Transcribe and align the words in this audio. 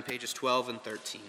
on 0.00 0.04
pages 0.04 0.32
12 0.32 0.70
and 0.70 0.82
13. 0.82 1.20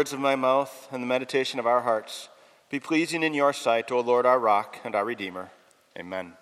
Words 0.00 0.14
of 0.14 0.18
my 0.18 0.34
mouth 0.34 0.88
and 0.90 1.02
the 1.02 1.06
meditation 1.06 1.60
of 1.60 1.66
our 1.66 1.82
hearts 1.82 2.30
be 2.70 2.80
pleasing 2.80 3.22
in 3.22 3.34
your 3.34 3.52
sight, 3.52 3.92
O 3.92 4.00
Lord, 4.00 4.24
our 4.24 4.38
rock 4.38 4.78
and 4.82 4.94
our 4.94 5.04
Redeemer. 5.04 5.50
Amen. 5.98 6.32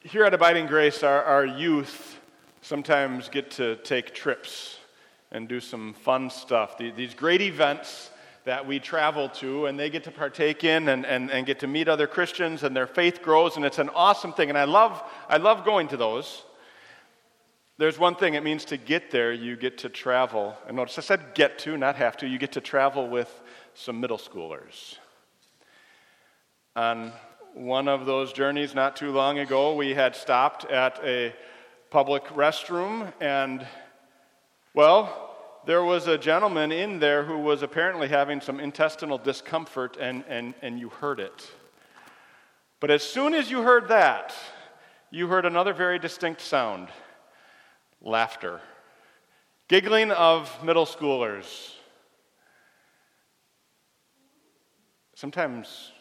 Here 0.00 0.24
at 0.24 0.32
Abiding 0.32 0.66
Grace, 0.66 1.02
our, 1.02 1.22
our 1.24 1.44
youth 1.44 2.20
sometimes 2.62 3.28
get 3.28 3.50
to 3.50 3.76
take 3.76 4.14
trips 4.14 4.78
and 5.30 5.46
do 5.46 5.60
some 5.60 5.92
fun 5.92 6.30
stuff. 6.30 6.78
These 6.78 7.12
great 7.12 7.42
events 7.42 8.10
that 8.46 8.66
we 8.66 8.78
travel 8.78 9.28
to 9.28 9.66
and 9.66 9.78
they 9.78 9.90
get 9.90 10.04
to 10.04 10.10
partake 10.10 10.64
in 10.64 10.88
and, 10.88 11.04
and, 11.04 11.30
and 11.30 11.44
get 11.44 11.58
to 11.58 11.66
meet 11.66 11.86
other 11.86 12.06
Christians 12.06 12.62
and 12.62 12.74
their 12.74 12.86
faith 12.86 13.20
grows 13.20 13.56
and 13.56 13.66
it's 13.66 13.78
an 13.78 13.90
awesome 13.90 14.32
thing. 14.32 14.48
And 14.48 14.56
I 14.56 14.64
love, 14.64 15.02
I 15.28 15.36
love 15.36 15.66
going 15.66 15.88
to 15.88 15.98
those. 15.98 16.44
There's 17.78 17.96
one 17.96 18.16
thing 18.16 18.34
it 18.34 18.42
means 18.42 18.64
to 18.66 18.76
get 18.76 19.12
there, 19.12 19.32
you 19.32 19.54
get 19.54 19.78
to 19.78 19.88
travel. 19.88 20.56
And 20.66 20.76
notice 20.76 20.98
I 20.98 21.02
said 21.02 21.32
get 21.34 21.60
to, 21.60 21.76
not 21.76 21.94
have 21.94 22.16
to. 22.16 22.26
You 22.26 22.36
get 22.36 22.50
to 22.52 22.60
travel 22.60 23.08
with 23.08 23.40
some 23.74 24.00
middle 24.00 24.18
schoolers. 24.18 24.96
On 26.74 27.12
one 27.54 27.86
of 27.86 28.04
those 28.04 28.32
journeys 28.32 28.74
not 28.74 28.96
too 28.96 29.12
long 29.12 29.38
ago, 29.38 29.76
we 29.76 29.94
had 29.94 30.16
stopped 30.16 30.64
at 30.64 30.98
a 31.04 31.32
public 31.88 32.24
restroom, 32.26 33.12
and, 33.20 33.64
well, 34.74 35.36
there 35.64 35.84
was 35.84 36.08
a 36.08 36.18
gentleman 36.18 36.72
in 36.72 36.98
there 36.98 37.22
who 37.22 37.38
was 37.38 37.62
apparently 37.62 38.08
having 38.08 38.40
some 38.40 38.58
intestinal 38.58 39.18
discomfort, 39.18 39.96
and, 40.00 40.24
and, 40.28 40.54
and 40.62 40.80
you 40.80 40.88
heard 40.88 41.20
it. 41.20 41.48
But 42.80 42.90
as 42.90 43.04
soon 43.04 43.34
as 43.34 43.52
you 43.52 43.62
heard 43.62 43.86
that, 43.86 44.34
you 45.12 45.28
heard 45.28 45.46
another 45.46 45.72
very 45.72 46.00
distinct 46.00 46.40
sound 46.40 46.88
laughter, 48.02 48.60
giggling 49.68 50.10
of 50.10 50.62
middle 50.64 50.86
schoolers. 50.86 51.72
Sometimes 55.14 55.92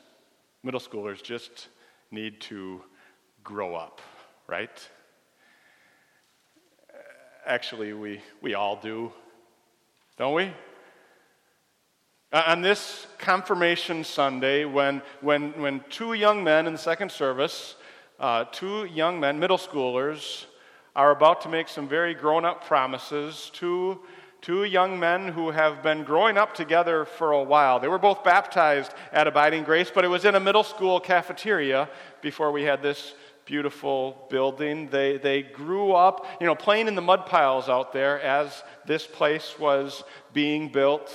middle 0.63 0.79
schoolers 0.79 1.23
just 1.23 1.69
need 2.11 2.39
to 2.41 2.81
grow 3.43 3.75
up, 3.75 4.01
right? 4.47 4.89
Actually, 7.45 7.93
we, 7.93 8.21
we 8.41 8.53
all 8.53 8.75
do, 8.75 9.11
don't 10.17 10.33
we? 10.33 10.51
On 12.33 12.61
this 12.61 13.07
confirmation 13.17 14.03
Sunday, 14.03 14.65
when, 14.65 15.01
when, 15.21 15.53
when 15.61 15.81
two 15.89 16.11
young 16.11 16.43
men 16.43 16.67
in 16.67 16.73
the 16.73 16.79
second 16.79 17.09
service, 17.09 17.75
uh, 18.19 18.43
two 18.51 18.83
young 18.85 19.19
men, 19.19 19.39
middle 19.39 19.57
schoolers, 19.57 20.45
are 20.97 21.11
about 21.11 21.41
to 21.41 21.49
make 21.49 21.69
some 21.69 21.87
very 21.87 22.15
grown 22.15 22.43
up 22.43 22.65
promises, 22.65 23.51
to 23.53 23.99
two 24.41 24.63
young 24.63 24.99
men 24.99 25.27
who 25.27 25.51
have 25.51 25.83
been 25.83 26.03
growing 26.03 26.37
up 26.37 26.55
together 26.55 27.05
for 27.05 27.33
a 27.33 27.43
while. 27.43 27.79
They 27.79 27.87
were 27.87 27.99
both 27.99 28.23
baptized 28.23 28.93
at 29.13 29.27
Abiding 29.27 29.63
Grace, 29.63 29.91
but 29.93 30.03
it 30.03 30.07
was 30.07 30.25
in 30.25 30.33
a 30.33 30.39
middle 30.39 30.63
school 30.63 30.99
cafeteria 30.99 31.87
before 32.21 32.51
we 32.51 32.63
had 32.63 32.81
this 32.81 33.13
beautiful 33.45 34.25
building. 34.31 34.89
They, 34.89 35.17
they 35.17 35.43
grew 35.43 35.93
up, 35.93 36.25
you 36.41 36.47
know, 36.47 36.55
playing 36.55 36.87
in 36.87 36.95
the 36.95 37.01
mud 37.01 37.27
piles 37.27 37.69
out 37.69 37.93
there 37.93 38.19
as 38.19 38.63
this 38.87 39.05
place 39.05 39.55
was 39.59 40.03
being 40.33 40.71
built. 40.71 41.13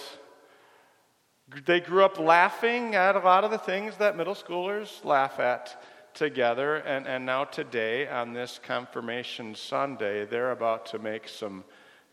They 1.66 1.80
grew 1.80 2.04
up 2.04 2.20
laughing 2.20 2.94
at 2.94 3.16
a 3.16 3.18
lot 3.18 3.42
of 3.42 3.50
the 3.50 3.58
things 3.58 3.96
that 3.96 4.16
middle 4.16 4.36
schoolers 4.36 5.04
laugh 5.04 5.40
at 5.40 5.76
together. 6.14 6.76
And, 6.76 7.06
and 7.06 7.26
now, 7.26 7.44
today, 7.44 8.08
on 8.08 8.32
this 8.32 8.60
confirmation 8.62 9.54
Sunday, 9.54 10.24
they're 10.24 10.52
about 10.52 10.86
to 10.86 10.98
make 10.98 11.28
some 11.28 11.64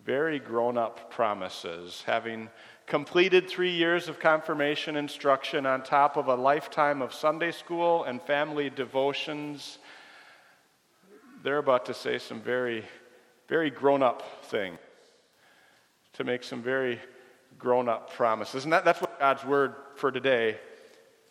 very 0.05 0.39
grown 0.39 0.77
up 0.77 1.11
promises, 1.11 2.03
having 2.05 2.49
completed 2.87 3.47
three 3.47 3.71
years 3.71 4.09
of 4.09 4.19
confirmation 4.19 4.95
instruction 4.95 5.65
on 5.65 5.83
top 5.83 6.17
of 6.17 6.27
a 6.27 6.35
lifetime 6.35 7.01
of 7.01 7.13
Sunday 7.13 7.51
school 7.51 8.03
and 8.05 8.21
family 8.21 8.69
devotions. 8.69 9.77
They're 11.43 11.59
about 11.59 11.85
to 11.85 11.93
say 11.93 12.17
some 12.17 12.41
very, 12.41 12.83
very 13.47 13.69
grown 13.69 14.01
up 14.01 14.45
thing, 14.45 14.77
to 16.13 16.23
make 16.23 16.43
some 16.43 16.63
very 16.63 16.99
grown 17.59 17.87
up 17.87 18.13
promises. 18.13 18.63
And 18.63 18.73
that, 18.73 18.85
that's 18.85 19.01
what 19.01 19.19
God's 19.19 19.45
word 19.45 19.75
for 19.95 20.11
today 20.11 20.57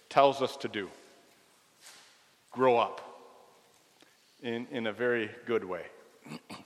tells 0.09 0.41
us 0.41 0.57
to 0.59 0.69
do 0.69 0.89
grow 2.51 2.77
up 2.77 3.01
in, 4.43 4.67
in 4.71 4.87
a 4.87 4.93
very 4.93 5.31
good 5.47 5.65
way. 5.65 5.83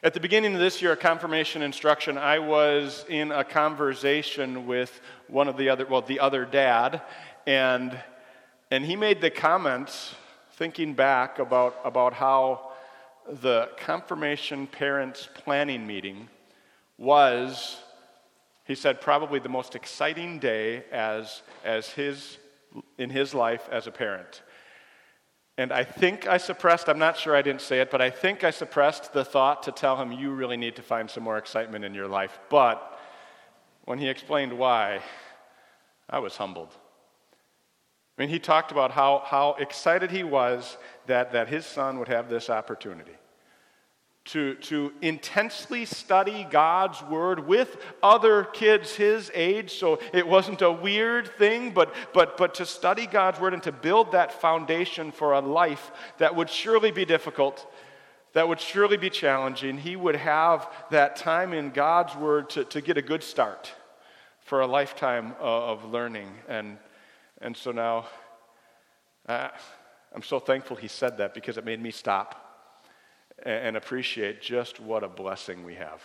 At 0.00 0.14
the 0.14 0.20
beginning 0.20 0.54
of 0.54 0.60
this 0.60 0.80
year, 0.80 0.92
a 0.92 0.96
confirmation 0.96 1.60
instruction, 1.60 2.16
I 2.18 2.38
was 2.38 3.04
in 3.08 3.32
a 3.32 3.42
conversation 3.42 4.66
with 4.66 5.00
one 5.26 5.48
of 5.48 5.56
the 5.56 5.70
other, 5.70 5.86
well, 5.86 6.02
the 6.02 6.20
other 6.20 6.44
dad, 6.44 7.02
and, 7.48 8.00
and 8.70 8.84
he 8.84 8.94
made 8.94 9.20
the 9.20 9.30
comments, 9.30 10.14
thinking 10.52 10.94
back 10.94 11.40
about, 11.40 11.80
about 11.84 12.12
how 12.12 12.70
the 13.28 13.70
confirmation 13.76 14.68
parents 14.68 15.28
planning 15.34 15.84
meeting 15.84 16.28
was, 16.96 17.78
he 18.66 18.76
said, 18.76 19.00
probably 19.00 19.40
the 19.40 19.48
most 19.48 19.74
exciting 19.74 20.38
day 20.38 20.84
as, 20.92 21.42
as 21.64 21.88
his, 21.88 22.38
in 22.96 23.10
his 23.10 23.34
life 23.34 23.68
as 23.70 23.86
a 23.86 23.90
parent. 23.90 24.42
And 25.56 25.72
I 25.72 25.82
think 25.84 26.28
I 26.28 26.36
suppressed, 26.38 26.88
I'm 26.88 26.98
not 26.98 27.16
sure 27.16 27.34
I 27.34 27.42
didn't 27.42 27.62
say 27.62 27.80
it, 27.80 27.90
but 27.90 28.00
I 28.00 28.10
think 28.10 28.44
I 28.44 28.50
suppressed 28.50 29.12
the 29.12 29.24
thought 29.24 29.64
to 29.64 29.72
tell 29.72 30.00
him, 30.00 30.12
you 30.12 30.30
really 30.30 30.56
need 30.56 30.76
to 30.76 30.82
find 30.82 31.10
some 31.10 31.24
more 31.24 31.36
excitement 31.36 31.84
in 31.84 31.94
your 31.94 32.06
life. 32.06 32.38
But 32.48 32.98
when 33.84 33.98
he 33.98 34.08
explained 34.08 34.56
why, 34.56 35.00
I 36.08 36.20
was 36.20 36.36
humbled. 36.36 36.76
I 38.16 38.22
mean, 38.22 38.30
he 38.30 38.38
talked 38.38 38.72
about 38.72 38.92
how, 38.92 39.22
how 39.24 39.56
excited 39.58 40.10
he 40.10 40.24
was 40.24 40.76
that, 41.06 41.32
that 41.32 41.48
his 41.48 41.66
son 41.66 41.98
would 41.98 42.08
have 42.08 42.28
this 42.28 42.50
opportunity 42.50 43.16
to, 44.28 44.54
to 44.56 44.92
intensely 45.00 45.86
study 45.86 46.46
God's 46.50 47.02
Word 47.02 47.46
with 47.46 47.78
other 48.02 48.44
kids 48.44 48.94
his 48.94 49.30
age. 49.34 49.72
So 49.72 49.98
it 50.12 50.26
wasn't 50.26 50.60
a 50.60 50.70
weird 50.70 51.28
thing, 51.38 51.72
but, 51.72 51.94
but, 52.12 52.36
but 52.36 52.54
to 52.56 52.66
study 52.66 53.06
God's 53.06 53.40
Word 53.40 53.54
and 53.54 53.62
to 53.62 53.72
build 53.72 54.12
that 54.12 54.32
foundation 54.32 55.12
for 55.12 55.32
a 55.32 55.40
life 55.40 55.90
that 56.18 56.36
would 56.36 56.50
surely 56.50 56.90
be 56.90 57.06
difficult, 57.06 57.72
that 58.34 58.46
would 58.46 58.60
surely 58.60 58.98
be 58.98 59.08
challenging. 59.08 59.78
He 59.78 59.96
would 59.96 60.16
have 60.16 60.68
that 60.90 61.16
time 61.16 61.54
in 61.54 61.70
God's 61.70 62.14
Word 62.14 62.50
to, 62.50 62.64
to 62.64 62.82
get 62.82 62.98
a 62.98 63.02
good 63.02 63.22
start 63.22 63.72
for 64.40 64.60
a 64.60 64.66
lifetime 64.66 65.34
of, 65.40 65.84
of 65.84 65.90
learning. 65.90 66.28
And, 66.48 66.76
and 67.40 67.56
so 67.56 67.72
now, 67.72 68.06
uh, 69.26 69.48
I'm 70.14 70.22
so 70.22 70.38
thankful 70.38 70.76
he 70.76 70.88
said 70.88 71.16
that 71.18 71.32
because 71.32 71.56
it 71.56 71.64
made 71.64 71.80
me 71.80 71.90
stop 71.90 72.47
and 73.42 73.76
appreciate 73.76 74.40
just 74.40 74.80
what 74.80 75.04
a 75.04 75.08
blessing 75.08 75.64
we 75.64 75.74
have. 75.74 76.02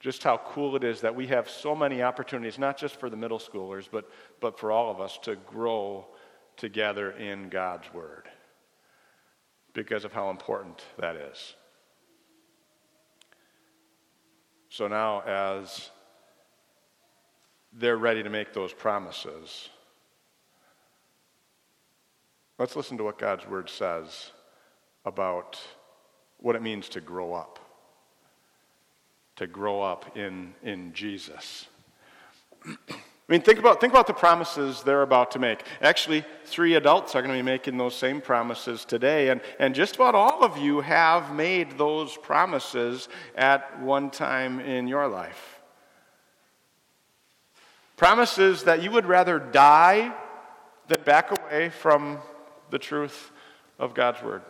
Just 0.00 0.22
how 0.22 0.40
cool 0.44 0.74
it 0.74 0.84
is 0.84 1.00
that 1.02 1.14
we 1.14 1.28
have 1.28 1.48
so 1.48 1.76
many 1.76 2.02
opportunities, 2.02 2.58
not 2.58 2.76
just 2.76 2.96
for 2.96 3.08
the 3.08 3.16
middle 3.16 3.38
schoolers, 3.38 3.88
but, 3.90 4.10
but 4.40 4.58
for 4.58 4.72
all 4.72 4.90
of 4.90 5.00
us 5.00 5.18
to 5.22 5.36
grow 5.36 6.06
together 6.56 7.12
in 7.12 7.48
God's 7.48 7.92
Word 7.94 8.28
because 9.74 10.04
of 10.04 10.12
how 10.12 10.30
important 10.30 10.82
that 10.98 11.16
is. 11.16 11.54
So 14.68 14.88
now, 14.88 15.20
as 15.20 15.90
they're 17.72 17.96
ready 17.96 18.22
to 18.22 18.30
make 18.30 18.52
those 18.52 18.72
promises, 18.72 19.68
let's 22.58 22.74
listen 22.74 22.98
to 22.98 23.04
what 23.04 23.18
God's 23.18 23.46
Word 23.46 23.70
says 23.70 24.32
about 25.04 25.60
what 26.38 26.56
it 26.56 26.62
means 26.62 26.88
to 26.90 27.00
grow 27.00 27.34
up, 27.34 27.58
to 29.36 29.46
grow 29.46 29.80
up 29.80 30.16
in, 30.16 30.54
in 30.62 30.92
Jesus. 30.92 31.66
I 33.28 33.32
mean, 33.32 33.42
think 33.42 33.60
about, 33.60 33.80
think 33.80 33.92
about 33.92 34.08
the 34.08 34.12
promises 34.12 34.82
they're 34.82 35.02
about 35.02 35.30
to 35.30 35.38
make. 35.38 35.62
Actually, 35.80 36.24
three 36.44 36.74
adults 36.74 37.14
are 37.14 37.22
going 37.22 37.32
to 37.32 37.38
be 37.38 37.42
making 37.42 37.78
those 37.78 37.94
same 37.94 38.20
promises 38.20 38.84
today, 38.84 39.30
and, 39.30 39.40
and 39.58 39.74
just 39.74 39.94
about 39.94 40.14
all 40.14 40.44
of 40.44 40.58
you 40.58 40.80
have 40.80 41.32
made 41.32 41.78
those 41.78 42.16
promises 42.16 43.08
at 43.36 43.80
one 43.80 44.10
time 44.10 44.60
in 44.60 44.88
your 44.88 45.08
life. 45.08 45.60
Promises 47.96 48.64
that 48.64 48.82
you 48.82 48.90
would 48.90 49.06
rather 49.06 49.38
die 49.38 50.12
than 50.88 51.00
back 51.04 51.30
away 51.30 51.70
from 51.70 52.18
the 52.70 52.78
truth 52.78 53.30
of 53.78 53.94
God's 53.94 54.22
Word. 54.22 54.42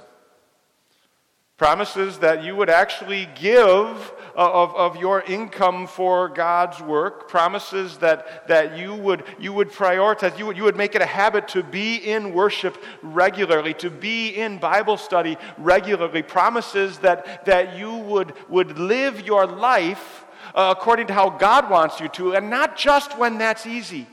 Promises 1.63 2.19
that 2.19 2.43
you 2.43 2.57
would 2.57 2.71
actually 2.71 3.29
give 3.37 4.13
of, 4.35 4.75
of 4.75 4.97
your 4.97 5.21
income 5.21 5.87
for 5.87 6.29
God's 6.29 6.81
work. 6.81 7.29
Promises 7.29 7.99
that, 7.99 8.49
that 8.49 8.77
you, 8.77 8.97
would, 8.97 9.23
you 9.39 9.53
would 9.53 9.71
prioritize, 9.71 10.37
you 10.37 10.47
would, 10.47 10.57
you 10.57 10.65
would 10.65 10.77
make 10.77 10.97
it 10.97 11.03
a 11.03 11.07
habit 11.07 11.47
to 11.47 11.63
be 11.63 11.99
in 11.99 12.35
worship 12.35 12.83
regularly, 13.01 13.75
to 13.75 13.91
be 13.91 14.31
in 14.31 14.59
Bible 14.59 14.97
study 14.97 15.37
regularly. 15.57 16.23
Promises 16.25 16.99
that, 16.99 17.47
that 17.47 17.79
you 17.79 17.95
would, 17.95 18.35
would 18.49 18.77
live 18.77 19.25
your 19.25 19.47
life 19.47 20.25
uh, 20.57 20.75
according 20.77 21.07
to 21.07 21.15
how 21.15 21.31
God 21.31 21.71
wants 21.71 22.01
you 22.01 22.09
to, 22.09 22.35
and 22.35 22.51
not 22.51 22.77
just 22.77 23.17
when 23.17 23.39
that's 23.39 23.69
easy. 23.69 24.09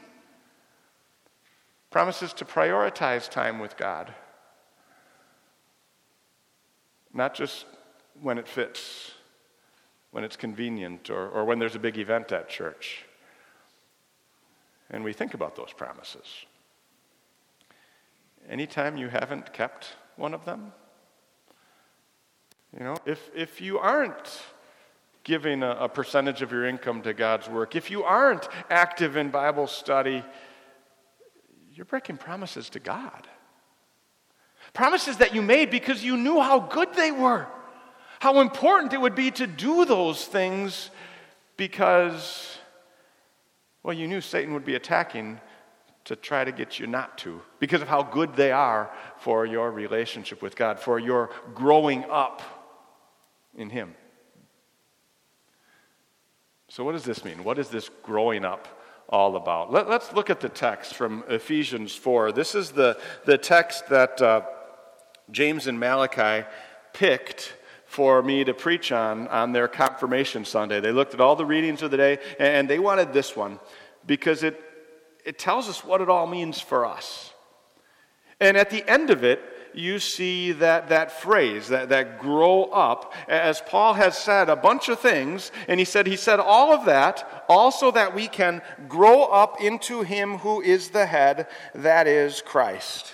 Promises 1.90 2.32
to 2.34 2.46
prioritize 2.46 3.28
time 3.28 3.58
with 3.58 3.76
God 3.76 4.14
not 7.14 7.34
just 7.34 7.66
when 8.22 8.38
it 8.38 8.48
fits, 8.48 9.12
when 10.12 10.24
it's 10.24 10.36
convenient, 10.36 11.10
or, 11.10 11.30
or 11.30 11.46
when 11.46 11.60
there's 11.60 11.76
a 11.76 11.80
big 11.80 11.98
event 11.98 12.32
at 12.32 12.50
church. 12.50 13.06
And 14.90 15.04
we 15.04 15.14
think 15.14 15.34
about 15.34 15.56
those 15.56 15.72
promises. 15.72 16.26
Anytime 18.50 18.98
you 18.98 19.10
haven't 19.10 19.54
kept 19.54 19.96
one 20.16 20.34
of 20.34 20.46
them, 20.46 20.72
you 22.78 22.84
know, 22.84 22.96
if, 23.06 23.30
if 23.36 23.62
you 23.62 23.80
aren't 23.80 24.42
giving 25.24 25.64
a, 25.64 25.72
a 25.72 25.90
percentage 25.90 26.42
of 26.42 26.52
your 26.52 26.66
income 26.66 27.02
to 27.04 27.14
God's 27.14 27.48
work, 27.48 27.76
if 27.76 27.92
you 27.92 28.04
aren't 28.04 28.48
active 28.70 29.18
in 29.18 29.30
Bible 29.30 29.68
study, 29.68 30.24
you're 31.74 31.86
breaking 31.86 32.18
promises 32.18 32.70
to 32.72 32.80
God. 32.80 33.28
Promises 34.74 35.18
that 35.18 35.34
you 35.34 35.42
made 35.42 35.70
because 35.72 36.04
you 36.04 36.16
knew 36.18 36.40
how 36.40 36.60
good 36.60 36.94
they 36.94 37.12
were, 37.12 37.48
how 38.20 38.40
important 38.42 38.94
it 38.94 39.02
would 39.02 39.16
be 39.16 39.32
to 39.32 39.48
do 39.48 39.86
those 39.86 40.26
things 40.26 40.90
because, 41.58 42.58
well, 43.84 43.94
you 43.94 44.08
knew 44.08 44.22
Satan 44.22 44.54
would 44.54 44.66
be 44.66 44.76
attacking 44.76 45.40
to 46.06 46.16
try 46.16 46.44
to 46.44 46.52
get 46.52 46.80
you 46.80 46.88
not 46.88 47.18
to 47.20 47.42
because 47.60 47.82
of 47.82 47.88
how 47.88 48.02
good 48.02 48.36
they 48.36 48.52
are 48.52 48.92
for 49.18 49.46
your 49.46 49.72
relationship 49.72 50.42
with 50.42 50.56
God, 50.56 50.80
for 50.80 51.00
your 51.00 51.30
growing 51.54 52.04
up 52.06 52.42
in 53.56 53.70
Him. 53.70 53.96
So, 56.68 56.84
what 56.84 56.94
does 56.94 57.04
this 57.04 57.26
mean? 57.26 57.44
What 57.44 57.58
is 57.58 57.70
this 57.70 57.90
growing 58.04 58.46
up 58.46 58.68
all 59.08 59.36
about? 59.36 59.72
Let, 59.72 59.88
us 59.88 60.14
look 60.14 60.30
at 60.30 60.40
the 60.40 60.50
text 60.50 60.94
from 60.94 61.24
Ephesians 61.28 61.96
4. 61.96 62.32
This 62.32 62.54
is 62.54 62.72
the, 62.72 63.00
the 63.26 63.38
text 63.38 63.88
that. 63.90 64.22
Uh, 64.22 64.42
James 65.32 65.68
and 65.68 65.80
Malachi 65.80 66.48
picked 66.94 67.54
for 67.86 68.22
me 68.22 68.44
to 68.44 68.54
preach 68.54 68.92
on 68.92 69.28
on 69.28 69.52
their 69.52 69.68
confirmation 69.68 70.46
Sunday. 70.46 70.80
They 70.80 70.92
looked 70.92 71.14
at 71.14 71.22
all 71.22 71.36
the 71.36 71.46
readings 71.46 71.82
of 71.82 71.92
the 71.92 71.98
day 71.98 72.20
and 72.40 72.70
they 72.70 72.80
wanted 72.80 73.14
this 73.14 73.36
one 73.36 73.60
because 74.06 74.44
it, 74.44 74.62
it 75.26 75.40
tells 75.40 75.68
us 75.68 75.84
what 75.84 76.02
it 76.02 76.10
all 76.10 76.28
means 76.28 76.60
for 76.60 76.86
us. 76.86 77.34
And 78.40 78.56
at 78.56 78.70
the 78.70 78.88
end 78.90 79.10
of 79.10 79.24
it, 79.24 79.42
you 79.74 80.00
see 80.00 80.52
that, 80.54 80.90
that 80.90 81.12
phrase, 81.12 81.68
that, 81.70 81.90
that 81.90 82.20
grow 82.20 82.64
up, 82.66 83.14
as 83.28 83.62
Paul 83.62 83.94
has 83.94 84.18
said 84.18 84.50
a 84.50 84.56
bunch 84.56 84.90
of 84.90 85.00
things, 85.00 85.52
and 85.68 85.80
he 85.80 85.86
said, 85.86 86.08
he 86.08 86.16
said 86.16 86.40
all 86.40 86.74
of 86.74 86.86
that 86.86 87.46
also 87.48 87.92
that 87.92 88.16
we 88.16 88.28
can 88.28 88.62
grow 88.88 89.24
up 89.24 89.62
into 89.62 90.02
him 90.02 90.40
who 90.40 90.62
is 90.62 90.90
the 90.90 91.06
head, 91.06 91.48
that 91.76 92.08
is 92.08 92.42
Christ. 92.42 93.14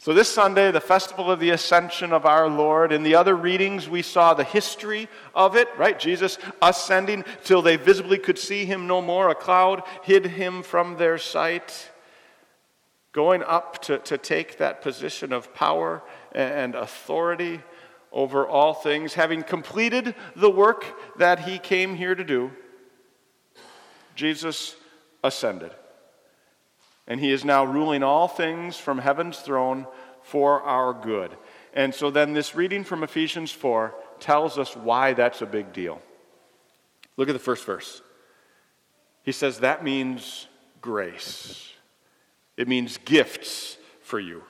So, 0.00 0.14
this 0.14 0.32
Sunday, 0.32 0.70
the 0.70 0.80
festival 0.80 1.30
of 1.30 1.40
the 1.40 1.50
ascension 1.50 2.14
of 2.14 2.24
our 2.24 2.48
Lord, 2.48 2.90
in 2.90 3.02
the 3.02 3.16
other 3.16 3.36
readings, 3.36 3.86
we 3.86 4.00
saw 4.00 4.32
the 4.32 4.44
history 4.44 5.10
of 5.34 5.56
it, 5.56 5.68
right? 5.76 5.98
Jesus 5.98 6.38
ascending 6.62 7.22
till 7.44 7.60
they 7.60 7.76
visibly 7.76 8.16
could 8.16 8.38
see 8.38 8.64
him 8.64 8.86
no 8.86 9.02
more. 9.02 9.28
A 9.28 9.34
cloud 9.34 9.82
hid 10.02 10.24
him 10.24 10.62
from 10.62 10.96
their 10.96 11.18
sight. 11.18 11.90
Going 13.12 13.42
up 13.42 13.82
to, 13.82 13.98
to 13.98 14.16
take 14.16 14.56
that 14.56 14.80
position 14.80 15.34
of 15.34 15.52
power 15.52 16.02
and 16.32 16.74
authority 16.74 17.60
over 18.10 18.48
all 18.48 18.72
things, 18.72 19.12
having 19.12 19.42
completed 19.42 20.14
the 20.34 20.50
work 20.50 20.86
that 21.18 21.40
he 21.40 21.58
came 21.58 21.94
here 21.94 22.14
to 22.14 22.24
do, 22.24 22.50
Jesus 24.14 24.76
ascended 25.22 25.72
and 27.10 27.18
he 27.18 27.32
is 27.32 27.44
now 27.44 27.64
ruling 27.64 28.04
all 28.04 28.28
things 28.28 28.76
from 28.76 28.98
heaven's 28.98 29.40
throne 29.40 29.84
for 30.22 30.62
our 30.62 30.94
good. 30.94 31.36
And 31.74 31.92
so 31.92 32.08
then 32.08 32.34
this 32.34 32.54
reading 32.54 32.84
from 32.84 33.02
Ephesians 33.02 33.50
4 33.50 33.92
tells 34.20 34.56
us 34.56 34.76
why 34.76 35.12
that's 35.12 35.42
a 35.42 35.46
big 35.46 35.72
deal. 35.72 36.00
Look 37.16 37.28
at 37.28 37.32
the 37.32 37.40
first 37.40 37.64
verse. 37.64 38.00
He 39.24 39.32
says 39.32 39.58
that 39.58 39.82
means 39.82 40.46
grace, 40.80 41.72
it 42.56 42.68
means 42.68 42.96
gifts 42.98 43.76
for 44.02 44.20
you. 44.20 44.44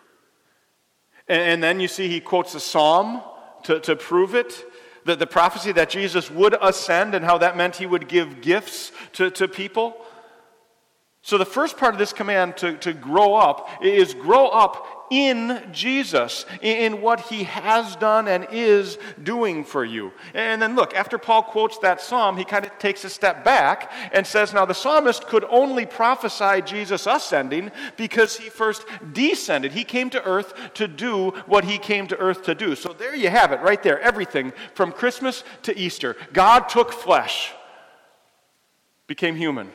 And, 1.29 1.41
and 1.41 1.63
then 1.63 1.81
you 1.81 1.89
see 1.89 2.09
he 2.09 2.21
quotes 2.21 2.55
a 2.55 2.61
psalm 2.61 3.23
to, 3.65 3.81
to 3.81 3.97
prove 3.97 4.35
it. 4.35 4.67
The, 5.07 5.17
the 5.17 5.27
prophecy 5.27 5.73
that 5.73 5.89
Jesus 5.89 6.31
would 6.31 6.55
ascend 6.61 7.15
and 7.15 7.25
how 7.25 7.39
that 7.39 7.57
meant 7.57 7.77
he 7.77 7.87
would 7.87 8.07
give 8.07 8.43
gifts 8.43 8.93
to, 9.15 9.31
to 9.31 9.49
people. 9.49 9.97
So, 11.23 11.37
the 11.37 11.45
first 11.45 11.77
part 11.77 11.95
of 11.95 11.99
this 11.99 12.15
command 12.15 12.57
to, 12.59 12.79
to 12.79 12.95
grow 12.95 13.35
up 13.35 13.69
is 13.83 14.15
grow 14.15 14.49
up 14.49 15.01
in 15.11 15.61
Jesus, 15.73 16.47
in 16.63 17.03
what 17.03 17.21
he 17.21 17.43
has 17.45 17.97
done 17.97 18.27
and 18.29 18.47
is 18.53 18.97
doing 19.23 19.65
for 19.65 19.85
you. 19.85 20.13
And 20.35 20.63
then 20.63 20.77
look, 20.77 20.95
after 20.95 21.19
Paul 21.19 21.43
quotes 21.43 21.79
that 21.79 22.01
psalm, 22.01 22.39
he 22.39 22.45
kind 22.45 22.65
of 22.65 22.79
takes 22.79 23.05
a 23.05 23.11
step 23.11 23.45
back 23.45 23.93
and 24.13 24.27
says, 24.27 24.55
Now 24.55 24.65
the 24.65 24.73
psalmist 24.73 25.27
could 25.27 25.45
only 25.51 25.85
prophesy 25.85 26.63
Jesus 26.63 27.07
ascending 27.07 27.71
because 27.97 28.37
he 28.37 28.49
first 28.49 28.87
descended. 29.13 29.73
He 29.73 29.85
came 29.85 30.09
to 30.11 30.25
earth 30.25 30.55
to 30.75 30.89
do 30.89 31.31
what 31.47 31.65
he 31.65 31.77
came 31.77 32.07
to 32.07 32.17
earth 32.17 32.45
to 32.45 32.55
do. 32.55 32.77
So 32.77 32.93
there 32.93 33.15
you 33.15 33.29
have 33.29 33.53
it, 33.53 33.61
right 33.61 33.83
there, 33.83 34.01
everything 34.01 34.53
from 34.75 34.93
Christmas 34.93 35.45
to 35.65 35.77
Easter. 35.77 36.17
God 36.33 36.69
took 36.69 36.93
flesh, 36.93 37.53
became 39.07 39.35
human 39.35 39.71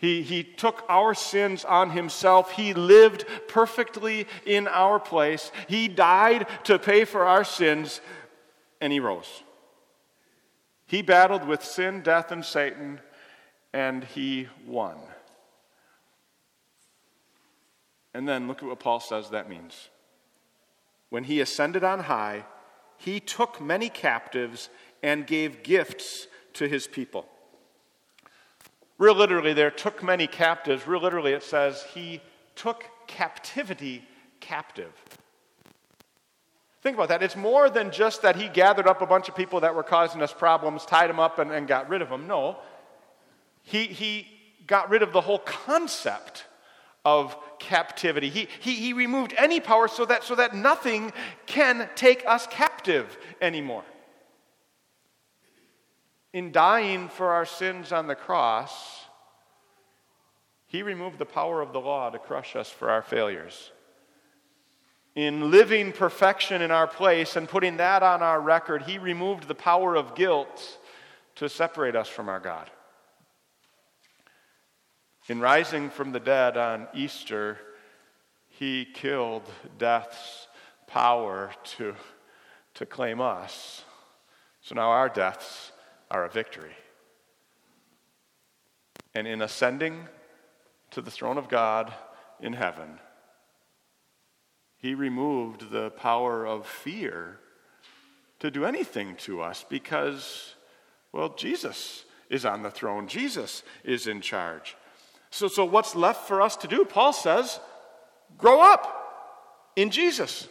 he, 0.00 0.22
he 0.22 0.42
took 0.42 0.82
our 0.88 1.12
sins 1.12 1.62
on 1.62 1.90
himself. 1.90 2.52
He 2.52 2.72
lived 2.72 3.26
perfectly 3.48 4.26
in 4.46 4.66
our 4.66 4.98
place. 4.98 5.52
He 5.68 5.88
died 5.88 6.46
to 6.64 6.78
pay 6.78 7.04
for 7.04 7.26
our 7.26 7.44
sins, 7.44 8.00
and 8.80 8.94
he 8.94 8.98
rose. 8.98 9.42
He 10.86 11.02
battled 11.02 11.46
with 11.46 11.62
sin, 11.62 12.00
death, 12.00 12.32
and 12.32 12.42
Satan, 12.42 12.98
and 13.74 14.02
he 14.04 14.48
won. 14.66 14.96
And 18.14 18.26
then 18.26 18.48
look 18.48 18.62
at 18.62 18.68
what 18.70 18.80
Paul 18.80 19.00
says 19.00 19.28
that 19.28 19.50
means. 19.50 19.90
When 21.10 21.24
he 21.24 21.42
ascended 21.42 21.84
on 21.84 22.04
high, 22.04 22.46
he 22.96 23.20
took 23.20 23.60
many 23.60 23.90
captives 23.90 24.70
and 25.02 25.26
gave 25.26 25.62
gifts 25.62 26.26
to 26.54 26.66
his 26.68 26.86
people. 26.86 27.26
Real 29.00 29.14
literally, 29.14 29.54
there 29.54 29.70
took 29.70 30.02
many 30.02 30.26
captives. 30.26 30.86
Real 30.86 31.00
literally, 31.00 31.32
it 31.32 31.42
says 31.42 31.86
he 31.94 32.20
took 32.54 32.84
captivity 33.06 34.04
captive. 34.40 34.92
Think 36.82 36.96
about 36.96 37.08
that. 37.08 37.22
It's 37.22 37.34
more 37.34 37.70
than 37.70 37.92
just 37.92 38.20
that 38.20 38.36
he 38.36 38.48
gathered 38.48 38.86
up 38.86 39.00
a 39.00 39.06
bunch 39.06 39.30
of 39.30 39.34
people 39.34 39.60
that 39.60 39.74
were 39.74 39.82
causing 39.82 40.20
us 40.20 40.34
problems, 40.34 40.84
tied 40.84 41.08
them 41.08 41.18
up, 41.18 41.38
and, 41.38 41.50
and 41.50 41.66
got 41.66 41.88
rid 41.88 42.02
of 42.02 42.10
them. 42.10 42.26
No. 42.26 42.58
He, 43.62 43.84
he 43.84 44.26
got 44.66 44.90
rid 44.90 45.00
of 45.02 45.14
the 45.14 45.22
whole 45.22 45.38
concept 45.38 46.44
of 47.02 47.34
captivity. 47.58 48.28
He, 48.28 48.48
he, 48.60 48.74
he 48.74 48.92
removed 48.92 49.32
any 49.38 49.60
power 49.60 49.88
so 49.88 50.04
that, 50.04 50.24
so 50.24 50.34
that 50.34 50.54
nothing 50.54 51.14
can 51.46 51.88
take 51.94 52.22
us 52.26 52.46
captive 52.48 53.16
anymore. 53.40 53.84
In 56.32 56.52
dying 56.52 57.08
for 57.08 57.30
our 57.30 57.44
sins 57.44 57.90
on 57.92 58.06
the 58.06 58.14
cross, 58.14 59.04
he 60.66 60.82
removed 60.82 61.18
the 61.18 61.26
power 61.26 61.60
of 61.60 61.72
the 61.72 61.80
law 61.80 62.10
to 62.10 62.18
crush 62.18 62.54
us 62.54 62.70
for 62.70 62.90
our 62.90 63.02
failures. 63.02 63.72
In 65.16 65.50
living 65.50 65.90
perfection 65.90 66.62
in 66.62 66.70
our 66.70 66.86
place 66.86 67.34
and 67.34 67.48
putting 67.48 67.78
that 67.78 68.04
on 68.04 68.22
our 68.22 68.40
record, 68.40 68.82
he 68.82 68.98
removed 68.98 69.48
the 69.48 69.54
power 69.56 69.96
of 69.96 70.14
guilt 70.14 70.78
to 71.34 71.48
separate 71.48 71.96
us 71.96 72.08
from 72.08 72.28
our 72.28 72.38
God. 72.38 72.70
In 75.26 75.40
rising 75.40 75.90
from 75.90 76.12
the 76.12 76.20
dead 76.20 76.56
on 76.56 76.86
Easter, 76.94 77.58
he 78.48 78.84
killed 78.84 79.42
death's 79.78 80.46
power 80.86 81.50
to, 81.76 81.94
to 82.74 82.86
claim 82.86 83.20
us. 83.20 83.84
So 84.62 84.76
now 84.76 84.90
our 84.90 85.08
deaths 85.08 85.69
are 86.10 86.24
a 86.24 86.30
victory. 86.30 86.72
And 89.14 89.26
in 89.26 89.42
ascending 89.42 90.08
to 90.90 91.00
the 91.00 91.10
throne 91.10 91.38
of 91.38 91.48
God 91.48 91.92
in 92.40 92.52
heaven, 92.52 92.98
he 94.76 94.94
removed 94.94 95.70
the 95.70 95.90
power 95.90 96.46
of 96.46 96.66
fear 96.66 97.38
to 98.38 98.50
do 98.50 98.64
anything 98.64 99.16
to 99.16 99.42
us 99.42 99.64
because, 99.68 100.54
well, 101.12 101.34
Jesus 101.34 102.04
is 102.30 102.44
on 102.44 102.62
the 102.62 102.70
throne, 102.70 103.06
Jesus 103.06 103.62
is 103.84 104.06
in 104.06 104.20
charge. 104.20 104.76
So, 105.30 105.48
so 105.48 105.64
what's 105.64 105.94
left 105.94 106.26
for 106.26 106.40
us 106.40 106.56
to 106.56 106.68
do? 106.68 106.84
Paul 106.84 107.12
says, 107.12 107.60
grow 108.38 108.60
up 108.60 109.72
in 109.76 109.90
Jesus. 109.90 110.48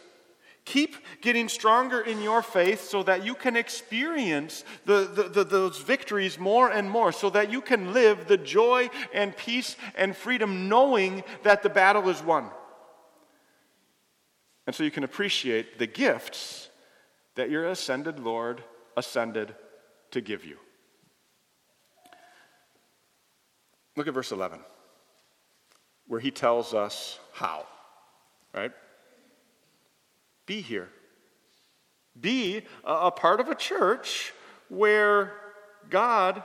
Keep 0.64 0.96
getting 1.20 1.48
stronger 1.48 2.00
in 2.00 2.22
your 2.22 2.42
faith 2.42 2.88
so 2.88 3.02
that 3.02 3.24
you 3.24 3.34
can 3.34 3.56
experience 3.56 4.64
the, 4.84 5.10
the, 5.12 5.22
the, 5.24 5.44
those 5.44 5.78
victories 5.78 6.38
more 6.38 6.70
and 6.70 6.88
more, 6.88 7.12
so 7.12 7.30
that 7.30 7.50
you 7.50 7.60
can 7.60 7.92
live 7.92 8.26
the 8.26 8.36
joy 8.36 8.88
and 9.12 9.36
peace 9.36 9.76
and 9.96 10.14
freedom 10.14 10.68
knowing 10.68 11.24
that 11.42 11.62
the 11.62 11.70
battle 11.70 12.08
is 12.08 12.22
won. 12.22 12.50
And 14.66 14.76
so 14.76 14.84
you 14.84 14.90
can 14.90 15.04
appreciate 15.04 15.78
the 15.78 15.86
gifts 15.86 16.68
that 17.34 17.50
your 17.50 17.66
ascended 17.66 18.20
Lord 18.20 18.62
ascended 18.96 19.54
to 20.10 20.20
give 20.20 20.44
you. 20.44 20.58
Look 23.96 24.06
at 24.06 24.14
verse 24.14 24.30
11, 24.30 24.60
where 26.06 26.20
he 26.20 26.30
tells 26.30 26.74
us 26.74 27.18
how, 27.32 27.66
right? 28.54 28.72
Be 30.50 30.62
here. 30.62 30.88
Be 32.20 32.62
a 32.82 33.12
part 33.12 33.38
of 33.38 33.46
a 33.46 33.54
church 33.54 34.32
where 34.68 35.32
God 35.88 36.42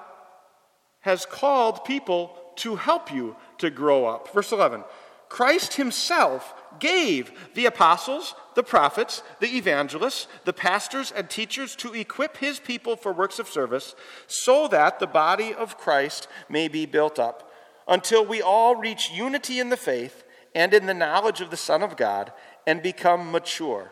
has 0.99 1.25
called 1.25 1.83
people 1.85 2.37
to 2.57 2.75
help 2.75 3.11
you 3.11 3.35
to 3.57 3.71
grow 3.71 4.05
up. 4.05 4.31
Verse 4.31 4.51
11 4.51 4.83
Christ 5.27 5.73
himself 5.73 6.53
gave 6.77 7.31
the 7.55 7.65
apostles, 7.65 8.35
the 8.53 8.61
prophets, 8.61 9.23
the 9.39 9.57
evangelists, 9.57 10.27
the 10.43 10.53
pastors, 10.53 11.11
and 11.11 11.27
teachers 11.27 11.75
to 11.77 11.95
equip 11.95 12.37
his 12.37 12.59
people 12.59 12.95
for 12.95 13.11
works 13.11 13.39
of 13.39 13.49
service 13.49 13.95
so 14.27 14.67
that 14.67 14.99
the 14.99 15.07
body 15.07 15.51
of 15.51 15.79
Christ 15.79 16.27
may 16.47 16.67
be 16.67 16.85
built 16.85 17.17
up 17.17 17.51
until 17.87 18.23
we 18.23 18.39
all 18.39 18.75
reach 18.75 19.09
unity 19.09 19.59
in 19.59 19.69
the 19.69 19.77
faith 19.77 20.25
and 20.53 20.75
in 20.75 20.85
the 20.85 20.93
knowledge 20.93 21.41
of 21.41 21.49
the 21.49 21.57
Son 21.57 21.81
of 21.81 21.97
God 21.97 22.31
and 22.67 22.81
become 22.81 23.31
mature, 23.31 23.91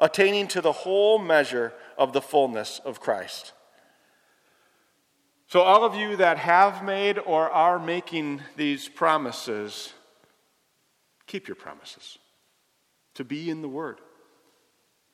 attaining 0.00 0.48
to 0.48 0.60
the 0.60 0.72
whole 0.72 1.18
measure 1.18 1.72
of 1.98 2.12
the 2.12 2.22
fullness 2.22 2.80
of 2.84 3.00
Christ. 3.00 3.52
So, 5.46 5.60
all 5.60 5.84
of 5.84 5.94
you 5.94 6.16
that 6.16 6.38
have 6.38 6.82
made 6.82 7.18
or 7.18 7.50
are 7.50 7.78
making 7.78 8.40
these 8.56 8.88
promises, 8.88 9.92
keep 11.26 11.46
your 11.46 11.56
promises 11.56 12.18
to 13.14 13.24
be 13.24 13.50
in 13.50 13.60
the 13.60 13.68
Word. 13.68 14.00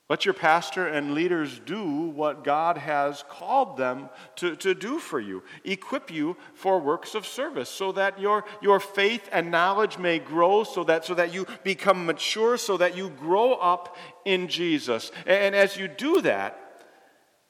Let 0.09 0.25
your 0.25 0.33
pastor 0.33 0.87
and 0.87 1.13
leaders 1.13 1.61
do 1.67 1.85
what 1.85 2.43
God 2.43 2.79
has 2.79 3.25
called 3.29 3.77
them 3.77 4.09
to, 4.37 4.57
to 4.57 4.75
do 4.75 4.99
for 4.99 5.21
you. 5.21 5.43
Equip 5.65 6.11
you 6.11 6.39
for 6.55 6.81
works 6.81 7.15
of 7.15 7.27
service 7.27 7.69
so 7.69 7.93
that 7.93 8.19
your, 8.19 8.47
your 8.63 8.81
faith 8.81 9.29
and 9.33 9.51
knowledge 9.51 9.99
may 9.99 10.19
grow, 10.19 10.65
so 10.65 10.83
that, 10.85 11.05
so 11.05 11.15
that 11.15 11.35
you 11.35 11.47
become 11.63 12.07
mature, 12.07 12.57
so 12.57 12.79
that 12.79 12.97
you 12.97 13.11
grow 13.11 13.53
up 13.55 13.97
in 14.25 14.49
Jesus. 14.49 15.13
And, 15.27 15.55
as 15.55 15.77
you 15.77 15.89
do 15.89 16.23
that, 16.23 16.87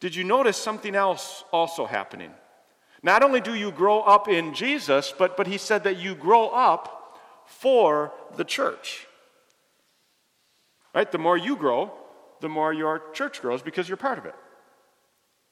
did 0.01 0.17
you 0.17 0.25
notice 0.25 0.57
something 0.57 0.97
else 0.97 1.45
also 1.53 1.87
happening? 1.87 2.33
Not 3.05 3.23
only 3.23 3.41
do 3.41 3.55
you 3.55 3.71
grow 3.71 4.01
up 4.01 4.27
in 4.27 4.53
Jesus, 4.53 5.15
but, 5.17 5.37
but 5.37 5.47
he 5.47 5.59
said 5.59 5.85
that 5.85 5.99
you 5.99 6.17
grow 6.17 6.49
up 6.49 7.21
for 7.47 8.13
the 8.37 8.45
church. 8.45 9.07
Right? 10.93 11.11
The 11.11 11.19
more 11.19 11.37
you 11.37 11.55
grow, 11.55 11.93
the 12.41 12.49
more 12.49 12.73
your 12.73 13.03
church 13.13 13.41
grows 13.41 13.63
because 13.63 13.89
you're 13.89 13.97
part 13.97 14.19
of 14.19 14.27
it. 14.27 14.35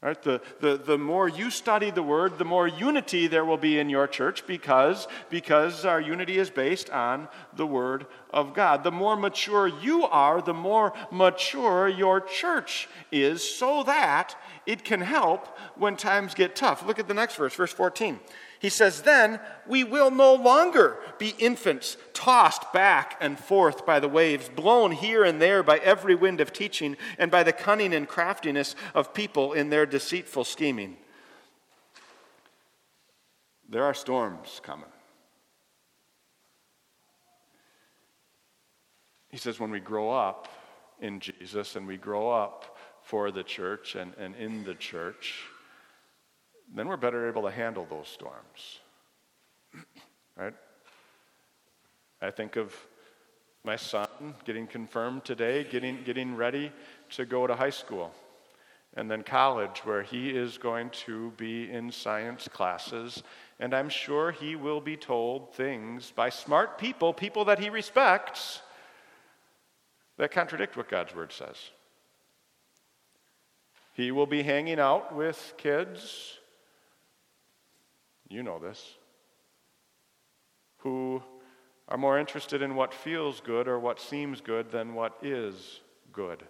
Right? 0.02 0.22
The, 0.22 0.42
the, 0.61 0.76
the 0.76 0.98
more 0.98 1.26
you 1.26 1.50
study 1.50 1.90
the 1.90 2.02
word, 2.02 2.38
the 2.38 2.44
more 2.44 2.68
unity 2.68 3.26
there 3.26 3.46
will 3.46 3.56
be 3.56 3.78
in 3.78 3.88
your 3.88 4.06
church 4.06 4.46
because, 4.46 5.08
because 5.30 5.87
our 5.87 6.00
unity 6.00 6.38
is 6.38 6.50
based 6.50 6.90
on 6.90 7.28
the 7.56 7.66
word 7.66 8.06
of 8.30 8.52
God. 8.52 8.84
The 8.84 8.92
more 8.92 9.16
mature 9.16 9.66
you 9.66 10.04
are, 10.04 10.42
the 10.42 10.54
more 10.54 10.92
mature 11.11 11.88
your 11.88 12.20
church 12.20 12.88
is, 13.11 13.42
so 13.42 13.82
that 13.84 14.37
it 14.66 14.84
can 14.84 15.00
help 15.00 15.58
when 15.76 15.96
times 15.96 16.34
get 16.34 16.54
tough. 16.54 16.87
Look 16.87 16.98
at 16.98 17.08
the 17.08 17.14
next 17.14 17.37
verse, 17.37 17.54
verse 17.54 17.72
14. 17.72 18.20
He 18.66 18.70
says, 18.70 19.02
Then 19.02 19.38
we 19.64 19.85
will 19.85 20.11
no 20.11 20.35
longer 20.35 20.96
be 21.18 21.37
infants, 21.38 21.96
tossed 22.12 22.72
back 22.72 23.16
and 23.20 23.38
forth 23.38 23.87
by 23.87 24.00
the 24.00 24.09
waves, 24.09 24.48
blown 24.48 24.90
here 24.90 25.22
and 25.22 25.40
there 25.40 25.62
by 25.62 25.79
every 25.79 26.16
wind 26.16 26.40
of 26.40 26.52
teaching, 26.52 26.96
and 27.16 27.31
by 27.31 27.44
the 27.44 27.52
cunning 27.52 27.94
and 27.94 28.09
craftiness 28.09 28.74
of 28.92 29.14
people 29.14 29.52
in 29.52 29.70
their 29.70 29.87
deceitful 29.87 30.42
scheming. 30.42 30.96
There 33.68 33.85
are 33.85 33.94
storms 33.94 34.61
coming. 34.64 34.90
He 39.29 39.37
says, 39.38 39.61
when 39.61 39.70
we 39.70 39.79
grow 39.79 40.11
up 40.11 40.48
in 41.00 41.20
Jesus 41.20 41.76
and 41.76 41.87
we 41.87 41.98
grow 41.98 42.31
up 42.31 42.76
for 43.02 43.31
the 43.31 43.44
church 43.44 43.94
and, 43.94 44.12
and 44.18 44.35
in 44.35 44.64
the 44.64 44.74
church, 44.74 45.44
then 46.74 46.88
we're 46.88 46.96
better 46.96 47.29
able 47.29 47.42
to 47.42 47.50
handle 47.50 47.87
those 47.88 48.09
storms. 48.09 48.81
right? 50.37 50.55
I 52.20 52.31
think 52.31 52.57
of 52.57 52.74
my 53.64 53.76
son 53.76 54.35
getting 54.44 54.66
confirmed 54.66 55.24
today, 55.24 55.64
getting, 55.64 56.02
getting 56.05 56.37
ready 56.37 56.72
to 57.11 57.26
go 57.26 57.46
to 57.46 57.55
high 57.55 57.70
school 57.70 58.12
and 58.96 59.11
then 59.11 59.22
college, 59.22 59.81
where 59.85 60.02
he 60.02 60.31
is 60.31 60.57
going 60.57 60.88
to 60.88 61.31
be 61.33 61.70
in 61.70 61.92
science 61.92 62.48
classes. 62.48 63.22
And 63.61 63.74
I'm 63.74 63.90
sure 63.90 64.31
he 64.31 64.57
will 64.57 64.81
be 64.81 64.96
told 64.96 65.55
things 65.55 66.12
by 66.16 66.31
smart 66.31 66.79
people, 66.79 67.12
people 67.12 67.44
that 67.44 67.59
he 67.59 67.68
respects, 67.68 68.62
that 70.16 70.31
contradict 70.31 70.79
what 70.79 70.88
God's 70.88 71.14
word 71.14 71.31
says. 71.31 71.57
He 73.92 74.11
will 74.11 74.26
be 74.26 74.42
hanging 74.42 74.81
out 74.81 75.14
with 75.14 75.55
kids 75.59 76.38
you 78.28 78.42
know 78.42 78.58
this, 78.58 78.94
who 80.78 81.22
are 81.88 81.98
more 81.98 82.18
interested 82.18 82.62
in 82.62 82.74
what 82.74 82.92
feels 82.92 83.40
good 83.40 83.68
or 83.68 83.78
what 83.78 84.00
seems 84.00 84.40
good 84.40 84.70
than 84.70 84.94
what 84.94 85.16
is 85.22 85.80
good. 86.12 86.42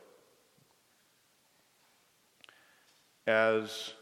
As 3.27 3.93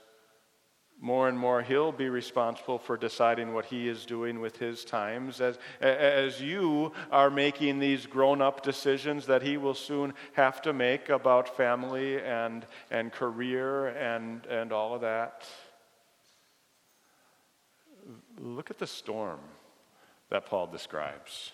more 1.00 1.28
and 1.28 1.38
more 1.38 1.60
he'll 1.60 1.92
be 1.92 2.08
responsible 2.08 2.78
for 2.78 2.96
deciding 2.96 3.52
what 3.52 3.66
he 3.66 3.88
is 3.88 4.06
doing 4.06 4.40
with 4.40 4.56
his 4.56 4.84
times 4.84 5.40
as, 5.40 5.58
as 5.80 6.40
you 6.40 6.92
are 7.10 7.30
making 7.30 7.78
these 7.78 8.06
grown-up 8.06 8.62
decisions 8.62 9.26
that 9.26 9.42
he 9.42 9.56
will 9.56 9.74
soon 9.74 10.14
have 10.34 10.62
to 10.62 10.72
make 10.72 11.08
about 11.08 11.56
family 11.56 12.22
and, 12.22 12.64
and 12.90 13.12
career 13.12 13.88
and, 13.88 14.46
and 14.46 14.72
all 14.72 14.94
of 14.94 15.00
that 15.00 15.44
Look 18.38 18.70
at 18.70 18.78
the 18.78 18.86
storm 18.86 19.40
that 20.30 20.46
Paul 20.46 20.66
describes 20.66 21.52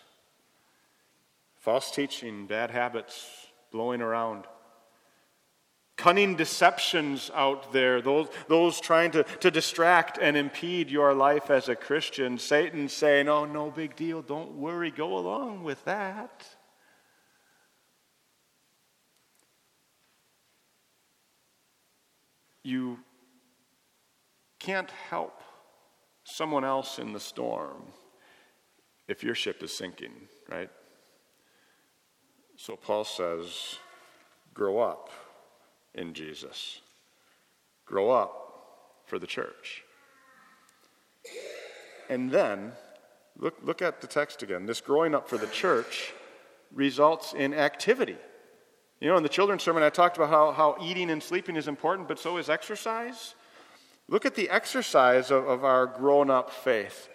false 1.61 1.91
teaching, 1.91 2.47
bad 2.47 2.71
habits 2.71 3.47
blowing 3.71 4.01
around. 4.01 4.47
Cunning 5.97 6.35
deceptions 6.35 7.31
out 7.35 7.75
there, 7.75 8.01
those, 8.01 8.29
those 8.49 8.81
trying 8.81 9.11
to, 9.11 9.23
to 9.23 9.51
distract 9.51 10.19
and 10.21 10.35
impede 10.35 10.91
your 10.91 11.13
life 11.13 11.51
as 11.51 11.69
a 11.69 11.77
Christian. 11.77 12.39
Satan 12.39 12.89
saying, 12.89 13.29
Oh, 13.29 13.45
no 13.45 13.71
big 13.71 13.95
deal, 13.97 14.23
don't 14.23 14.53
worry, 14.53 14.91
go 14.91 15.19
along 15.19 15.63
with 15.63 15.85
that. 15.85 16.47
You 22.63 22.99
can't 24.59 24.91
help 24.91 25.43
someone 26.31 26.65
else 26.65 26.99
in 26.99 27.13
the 27.13 27.21
storm 27.21 27.83
if 29.09 29.25
your 29.25 29.35
ship 29.35 29.63
is 29.63 29.73
sinking, 29.73 30.13
right? 30.49 30.71
So 32.57 32.77
Paul 32.77 33.05
says, 33.05 33.77
grow 34.55 34.79
up 34.79 35.11
in 35.95 36.15
Jesus. 36.15 36.81
Grow 37.87 38.11
up 38.11 39.03
for 39.07 39.19
the 39.19 39.27
church. 39.27 39.83
And 42.09 42.31
then, 42.31 42.73
look, 43.37 43.57
look 43.63 43.83
at 43.83 44.01
the 44.01 44.07
text 44.07 44.43
again. 44.43 44.67
This 44.67 44.81
growing 44.81 45.15
up 45.15 45.29
for 45.29 45.39
the 45.39 45.47
church 45.49 46.13
results 46.73 47.33
in 47.33 47.53
activity. 47.53 48.17
You 49.01 49.09
know, 49.09 49.17
in 49.17 49.23
the 49.23 49.29
children's 49.29 49.63
sermon, 49.63 49.83
I 49.83 49.91
talked 49.91 50.17
about 50.17 50.29
how, 50.29 50.53
how 50.53 50.77
eating 50.81 51.11
and 51.11 51.23
sleeping 51.23 51.57
is 51.57 51.67
important, 51.67 52.07
but 52.07 52.19
so 52.19 52.37
is 52.37 52.51
exercise. 52.51 53.35
Look 54.11 54.27
at 54.27 54.35
the 54.35 54.51
exercise 54.51 55.31
of, 55.31 55.49
of 55.49 55.65
our 55.65 55.87
grown 55.87 56.29
up 56.29 56.53
faith. 56.53 57.09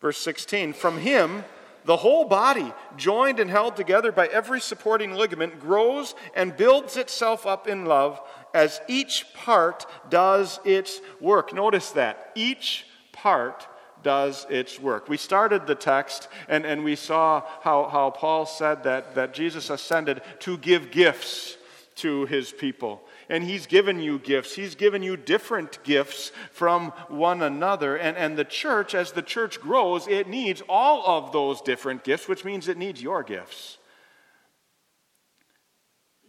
Verse 0.00 0.18
16 0.18 0.72
From 0.72 0.98
him 0.98 1.44
the 1.84 1.96
whole 1.96 2.26
body, 2.26 2.70
joined 2.98 3.40
and 3.40 3.48
held 3.48 3.74
together 3.74 4.12
by 4.12 4.26
every 4.26 4.60
supporting 4.60 5.14
ligament, 5.14 5.58
grows 5.58 6.14
and 6.34 6.54
builds 6.54 6.98
itself 6.98 7.46
up 7.46 7.66
in 7.66 7.86
love 7.86 8.20
as 8.52 8.80
each 8.88 9.24
part 9.32 9.86
does 10.10 10.60
its 10.66 11.00
work. 11.18 11.54
Notice 11.54 11.90
that. 11.92 12.30
Each 12.34 12.84
part 13.12 13.66
does 14.02 14.46
its 14.50 14.78
work. 14.78 15.08
We 15.08 15.16
started 15.16 15.66
the 15.66 15.74
text 15.74 16.28
and, 16.46 16.66
and 16.66 16.84
we 16.84 16.94
saw 16.94 17.42
how, 17.62 17.88
how 17.88 18.10
Paul 18.10 18.44
said 18.44 18.84
that, 18.84 19.14
that 19.14 19.32
Jesus 19.32 19.70
ascended 19.70 20.20
to 20.40 20.58
give 20.58 20.90
gifts 20.90 21.56
to 21.96 22.26
his 22.26 22.52
people. 22.52 23.02
And 23.28 23.44
he's 23.44 23.66
given 23.66 24.00
you 24.00 24.18
gifts. 24.18 24.54
He's 24.54 24.74
given 24.74 25.02
you 25.02 25.16
different 25.16 25.82
gifts 25.84 26.32
from 26.50 26.92
one 27.08 27.42
another. 27.42 27.96
And, 27.96 28.16
and 28.16 28.36
the 28.38 28.44
church, 28.44 28.94
as 28.94 29.12
the 29.12 29.22
church 29.22 29.60
grows, 29.60 30.08
it 30.08 30.28
needs 30.28 30.62
all 30.68 31.04
of 31.06 31.32
those 31.32 31.60
different 31.60 32.04
gifts, 32.04 32.26
which 32.26 32.44
means 32.44 32.68
it 32.68 32.78
needs 32.78 33.02
your 33.02 33.22
gifts. 33.22 33.78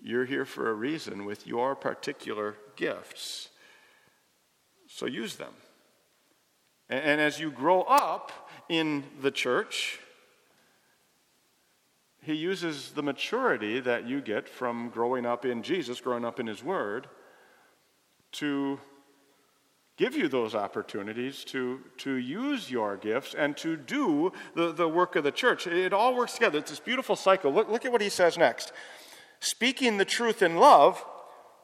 You're 0.01 0.25
here 0.25 0.45
for 0.45 0.69
a 0.69 0.73
reason 0.73 1.25
with 1.25 1.47
your 1.47 1.75
particular 1.75 2.55
gifts. 2.75 3.49
So 4.87 5.05
use 5.05 5.35
them. 5.35 5.53
And, 6.89 7.03
and 7.03 7.21
as 7.21 7.39
you 7.39 7.51
grow 7.51 7.83
up 7.83 8.49
in 8.67 9.03
the 9.21 9.31
church, 9.31 9.99
he 12.29 12.35
uses 12.35 12.91
the 12.91 13.01
maturity 13.01 13.79
that 13.79 14.07
you 14.07 14.21
get 14.21 14.47
from 14.47 14.89
growing 14.89 15.25
up 15.25 15.45
in 15.45 15.63
Jesus, 15.63 15.99
growing 15.99 16.23
up 16.23 16.39
in 16.39 16.45
His 16.45 16.63
Word, 16.63 17.07
to 18.33 18.79
give 19.97 20.15
you 20.15 20.27
those 20.27 20.53
opportunities 20.53 21.43
to, 21.45 21.79
to 21.97 22.13
use 22.13 22.69
your 22.69 22.97
gifts 22.97 23.33
and 23.33 23.57
to 23.57 23.75
do 23.75 24.31
the, 24.53 24.71
the 24.71 24.87
work 24.87 25.15
of 25.15 25.23
the 25.23 25.31
church. 25.31 25.65
It 25.65 25.91
all 25.91 26.15
works 26.15 26.33
together. 26.33 26.59
It's 26.59 26.69
this 26.69 26.79
beautiful 26.79 27.15
cycle. 27.15 27.51
Look, 27.51 27.67
look 27.67 27.83
at 27.83 27.91
what 27.91 27.99
he 27.99 28.09
says 28.09 28.37
next. 28.37 28.73
Speaking 29.39 29.97
the 29.97 30.05
truth 30.05 30.43
in 30.43 30.57
love, 30.57 31.03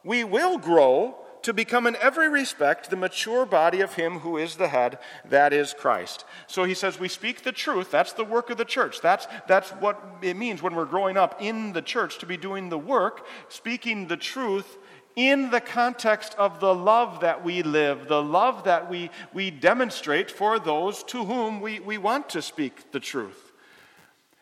we 0.04 0.24
will 0.24 0.58
grow 0.58 1.16
to 1.46 1.54
become 1.54 1.86
in 1.86 1.96
every 1.98 2.28
respect 2.28 2.90
the 2.90 2.96
mature 2.96 3.46
body 3.46 3.80
of 3.80 3.94
Him 3.94 4.20
who 4.20 4.36
is 4.36 4.56
the 4.56 4.68
head, 4.68 4.98
that 5.30 5.54
is 5.54 5.76
Christ. 5.78 6.26
So 6.48 6.64
he 6.64 6.74
says, 6.74 7.00
We 7.00 7.08
speak 7.08 7.44
the 7.44 7.52
truth. 7.52 7.92
That's 7.92 8.14
the 8.14 8.24
work 8.24 8.50
of 8.50 8.58
the 8.58 8.66
church. 8.66 9.00
That's, 9.00 9.28
that's 9.48 9.70
what 9.74 10.04
it 10.24 10.36
means 10.36 10.64
when 10.64 10.74
we're 10.74 10.86
growing 10.86 11.18
up 11.18 11.40
in 11.40 11.74
the 11.74 11.84
church 11.84 12.18
to 12.18 12.26
be 12.26 12.36
doing 12.36 12.70
the 12.70 12.80
work, 12.80 13.28
speaking 13.48 14.08
the 14.08 14.18
truth 14.18 14.80
in 15.16 15.52
the 15.52 15.62
context 15.62 16.34
of 16.40 16.60
the 16.60 16.74
love 16.74 17.20
that 17.20 17.46
we 17.46 17.62
live, 17.62 18.08
the 18.08 18.24
love 18.24 18.64
that 18.64 18.90
we, 18.90 19.12
we 19.32 19.52
demonstrate 19.52 20.32
for 20.32 20.58
those 20.58 21.04
to 21.04 21.26
whom 21.26 21.62
we, 21.62 21.80
we 21.80 22.00
want 22.00 22.28
to 22.30 22.42
speak 22.42 22.92
the 22.92 23.00
truth. 23.00 23.52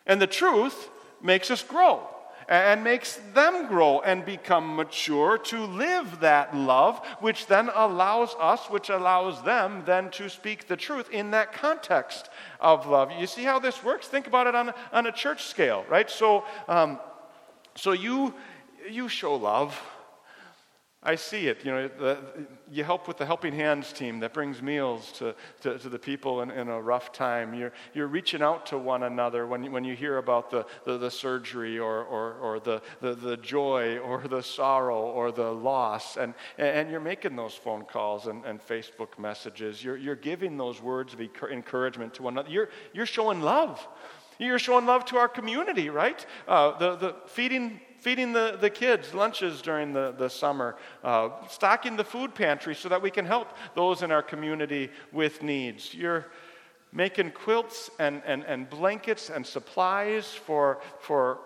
And 0.06 0.22
the 0.22 0.26
truth 0.26 0.88
makes 1.22 1.50
us 1.50 1.62
grow 1.62 2.13
and 2.48 2.84
makes 2.84 3.20
them 3.32 3.66
grow 3.68 4.00
and 4.00 4.24
become 4.24 4.76
mature 4.76 5.38
to 5.38 5.64
live 5.64 6.20
that 6.20 6.54
love, 6.56 7.04
which 7.20 7.46
then 7.46 7.70
allows 7.74 8.34
us, 8.38 8.68
which 8.70 8.90
allows 8.90 9.42
them 9.42 9.82
then 9.86 10.10
to 10.10 10.28
speak 10.28 10.68
the 10.68 10.76
truth 10.76 11.08
in 11.10 11.30
that 11.30 11.52
context 11.52 12.28
of 12.60 12.86
love. 12.86 13.10
You 13.12 13.26
see 13.26 13.44
how 13.44 13.58
this 13.58 13.82
works? 13.82 14.06
Think 14.06 14.26
about 14.26 14.46
it 14.46 14.54
on, 14.54 14.72
on 14.92 15.06
a 15.06 15.12
church 15.12 15.44
scale, 15.44 15.84
right? 15.88 16.10
So, 16.10 16.44
um, 16.68 16.98
so 17.74 17.92
you, 17.92 18.34
you 18.88 19.08
show 19.08 19.34
love 19.34 19.80
I 21.06 21.16
see 21.16 21.48
it. 21.48 21.64
You 21.64 21.70
know, 21.70 21.88
the, 21.88 22.18
you 22.70 22.82
help 22.82 23.06
with 23.06 23.18
the 23.18 23.26
Helping 23.26 23.52
Hands 23.52 23.92
team 23.92 24.20
that 24.20 24.32
brings 24.32 24.62
meals 24.62 25.12
to, 25.18 25.34
to, 25.60 25.78
to, 25.78 25.88
the 25.90 25.98
people 25.98 26.40
in, 26.40 26.50
in 26.50 26.68
a 26.68 26.80
rough 26.80 27.12
time. 27.12 27.52
You're, 27.52 27.72
you're 27.92 28.06
reaching 28.06 28.40
out 28.40 28.64
to 28.66 28.78
one 28.78 29.02
another 29.02 29.46
when 29.46 29.64
you, 29.64 29.70
when 29.70 29.84
you 29.84 29.94
hear 29.94 30.16
about 30.16 30.50
the, 30.50 30.64
the, 30.86 30.96
the 30.96 31.10
surgery 31.10 31.78
or, 31.78 32.04
or, 32.04 32.34
or 32.34 32.58
the, 32.58 32.80
the, 33.02 33.14
the 33.14 33.36
joy 33.36 33.98
or 33.98 34.22
the 34.26 34.42
sorrow 34.42 35.02
or 35.02 35.30
the 35.30 35.52
loss. 35.52 36.16
And, 36.16 36.32
and 36.56 36.90
you're 36.90 37.00
making 37.00 37.36
those 37.36 37.54
phone 37.54 37.84
calls 37.84 38.26
and, 38.26 38.42
and 38.46 38.58
Facebook 38.66 39.18
messages. 39.18 39.84
You're, 39.84 39.98
you're 39.98 40.16
giving 40.16 40.56
those 40.56 40.80
words 40.80 41.12
of 41.12 41.20
encouragement 41.20 42.14
to 42.14 42.22
one 42.22 42.34
another. 42.34 42.50
You're, 42.50 42.70
you're 42.94 43.04
showing 43.04 43.42
love. 43.42 43.86
You're 44.38 44.58
showing 44.58 44.86
love 44.86 45.04
to 45.06 45.16
our 45.16 45.28
community, 45.28 45.90
right? 45.90 46.24
Uh, 46.48 46.78
the, 46.78 46.96
the 46.96 47.16
feeding 47.26 47.80
feeding 48.04 48.34
the, 48.34 48.58
the 48.60 48.68
kids 48.68 49.14
lunches 49.14 49.62
during 49.62 49.94
the, 49.94 50.14
the 50.18 50.28
summer, 50.28 50.76
uh, 51.02 51.30
stocking 51.48 51.96
the 51.96 52.04
food 52.04 52.34
pantry 52.34 52.74
so 52.74 52.86
that 52.86 53.00
we 53.00 53.10
can 53.10 53.24
help 53.24 53.56
those 53.74 54.02
in 54.02 54.12
our 54.12 54.22
community 54.22 54.90
with 55.10 55.42
needs. 55.42 55.94
You're 55.94 56.26
making 56.92 57.30
quilts 57.30 57.90
and, 57.98 58.20
and, 58.26 58.44
and 58.44 58.68
blankets 58.68 59.30
and 59.30 59.44
supplies 59.44 60.26
for, 60.26 60.82
for 61.00 61.38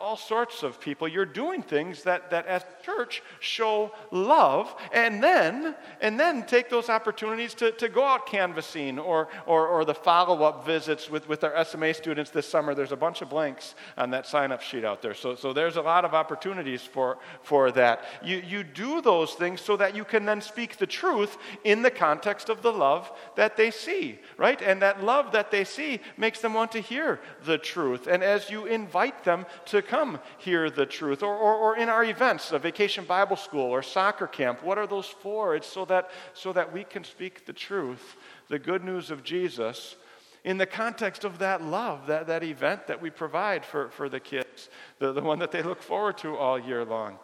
all 0.00 0.16
sorts 0.16 0.62
of 0.62 0.80
people. 0.80 1.06
You're 1.06 1.26
doing 1.26 1.62
things 1.62 2.02
that, 2.04 2.30
that 2.30 2.46
as 2.46 2.64
church 2.82 3.22
show 3.38 3.92
love 4.10 4.74
and 4.92 5.22
then 5.22 5.74
and 6.00 6.18
then 6.18 6.44
take 6.46 6.70
those 6.70 6.88
opportunities 6.88 7.52
to, 7.54 7.72
to 7.72 7.88
go 7.88 8.04
out 8.04 8.26
canvassing 8.26 8.98
or, 8.98 9.28
or, 9.46 9.66
or 9.66 9.84
the 9.84 9.94
follow-up 9.94 10.64
visits 10.64 11.10
with, 11.10 11.28
with 11.28 11.44
our 11.44 11.64
SMA 11.64 11.92
students 11.92 12.30
this 12.30 12.48
summer. 12.48 12.74
There's 12.74 12.92
a 12.92 12.96
bunch 12.96 13.20
of 13.20 13.28
blanks 13.28 13.74
on 13.98 14.10
that 14.10 14.26
sign-up 14.26 14.62
sheet 14.62 14.84
out 14.84 15.02
there. 15.02 15.14
So, 15.14 15.34
so 15.34 15.52
there's 15.52 15.76
a 15.76 15.82
lot 15.82 16.04
of 16.04 16.14
opportunities 16.14 16.82
for, 16.82 17.18
for 17.42 17.70
that. 17.72 18.04
You, 18.24 18.38
you 18.38 18.64
do 18.64 19.02
those 19.02 19.34
things 19.34 19.60
so 19.60 19.76
that 19.76 19.94
you 19.94 20.04
can 20.04 20.24
then 20.24 20.40
speak 20.40 20.78
the 20.78 20.86
truth 20.86 21.36
in 21.64 21.82
the 21.82 21.90
context 21.90 22.48
of 22.48 22.62
the 22.62 22.72
love 22.72 23.12
that 23.36 23.56
they 23.56 23.70
see, 23.70 24.18
right? 24.38 24.60
And 24.62 24.80
that 24.80 25.04
love 25.04 25.32
that 25.32 25.50
they 25.50 25.64
see 25.64 26.00
makes 26.16 26.40
them 26.40 26.54
want 26.54 26.72
to 26.72 26.80
hear 26.80 27.20
the 27.44 27.58
truth. 27.58 28.06
And 28.06 28.22
as 28.22 28.48
you 28.48 28.64
invite 28.64 29.24
them 29.24 29.44
to 29.66 29.82
come 29.90 30.20
hear 30.38 30.70
the 30.70 30.86
truth. 30.86 31.22
Or, 31.22 31.36
or, 31.36 31.54
or 31.54 31.76
in 31.76 31.88
our 31.88 32.04
events, 32.04 32.52
a 32.52 32.58
vacation 32.58 33.04
Bible 33.04 33.36
school 33.36 33.70
or 33.70 33.82
soccer 33.82 34.28
camp, 34.28 34.62
what 34.62 34.78
are 34.78 34.86
those 34.86 35.06
for? 35.06 35.56
It's 35.56 35.66
so 35.66 35.84
that, 35.86 36.10
so 36.32 36.52
that 36.52 36.72
we 36.72 36.84
can 36.84 37.02
speak 37.02 37.44
the 37.44 37.52
truth, 37.52 38.16
the 38.48 38.58
good 38.58 38.84
news 38.84 39.10
of 39.10 39.24
Jesus, 39.24 39.96
in 40.44 40.58
the 40.58 40.66
context 40.66 41.24
of 41.24 41.38
that 41.38 41.62
love, 41.62 42.06
that, 42.06 42.28
that 42.28 42.44
event 42.44 42.86
that 42.86 43.02
we 43.02 43.10
provide 43.10 43.64
for, 43.64 43.90
for 43.90 44.08
the 44.08 44.20
kids, 44.20 44.70
the, 45.00 45.12
the 45.12 45.20
one 45.20 45.40
that 45.40 45.50
they 45.50 45.62
look 45.62 45.82
forward 45.82 46.16
to 46.18 46.36
all 46.36 46.58
year 46.58 46.84
long. 46.84 47.18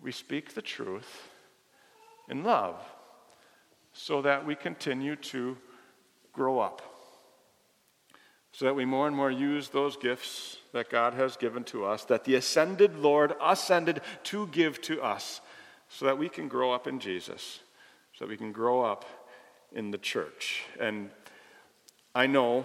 We 0.00 0.12
speak 0.12 0.54
the 0.54 0.62
truth 0.62 1.28
in 2.28 2.44
love 2.44 2.76
so 3.94 4.20
that 4.22 4.44
we 4.44 4.54
continue 4.54 5.16
to 5.16 5.56
grow 6.32 6.58
up 6.58 6.93
so 8.54 8.66
that 8.66 8.74
we 8.76 8.84
more 8.84 9.08
and 9.08 9.16
more 9.16 9.32
use 9.32 9.68
those 9.68 9.96
gifts 9.96 10.58
that 10.72 10.88
God 10.88 11.14
has 11.14 11.36
given 11.36 11.64
to 11.64 11.84
us, 11.84 12.04
that 12.04 12.22
the 12.22 12.36
ascended 12.36 12.96
Lord 12.96 13.34
ascended 13.42 14.00
to 14.24 14.46
give 14.46 14.80
to 14.82 15.02
us, 15.02 15.40
so 15.88 16.04
that 16.04 16.18
we 16.18 16.28
can 16.28 16.46
grow 16.46 16.70
up 16.70 16.86
in 16.86 17.00
Jesus, 17.00 17.58
so 18.12 18.24
that 18.24 18.30
we 18.30 18.36
can 18.36 18.52
grow 18.52 18.82
up 18.82 19.04
in 19.72 19.90
the 19.90 19.98
church. 19.98 20.62
And 20.78 21.10
I 22.14 22.28
know 22.28 22.64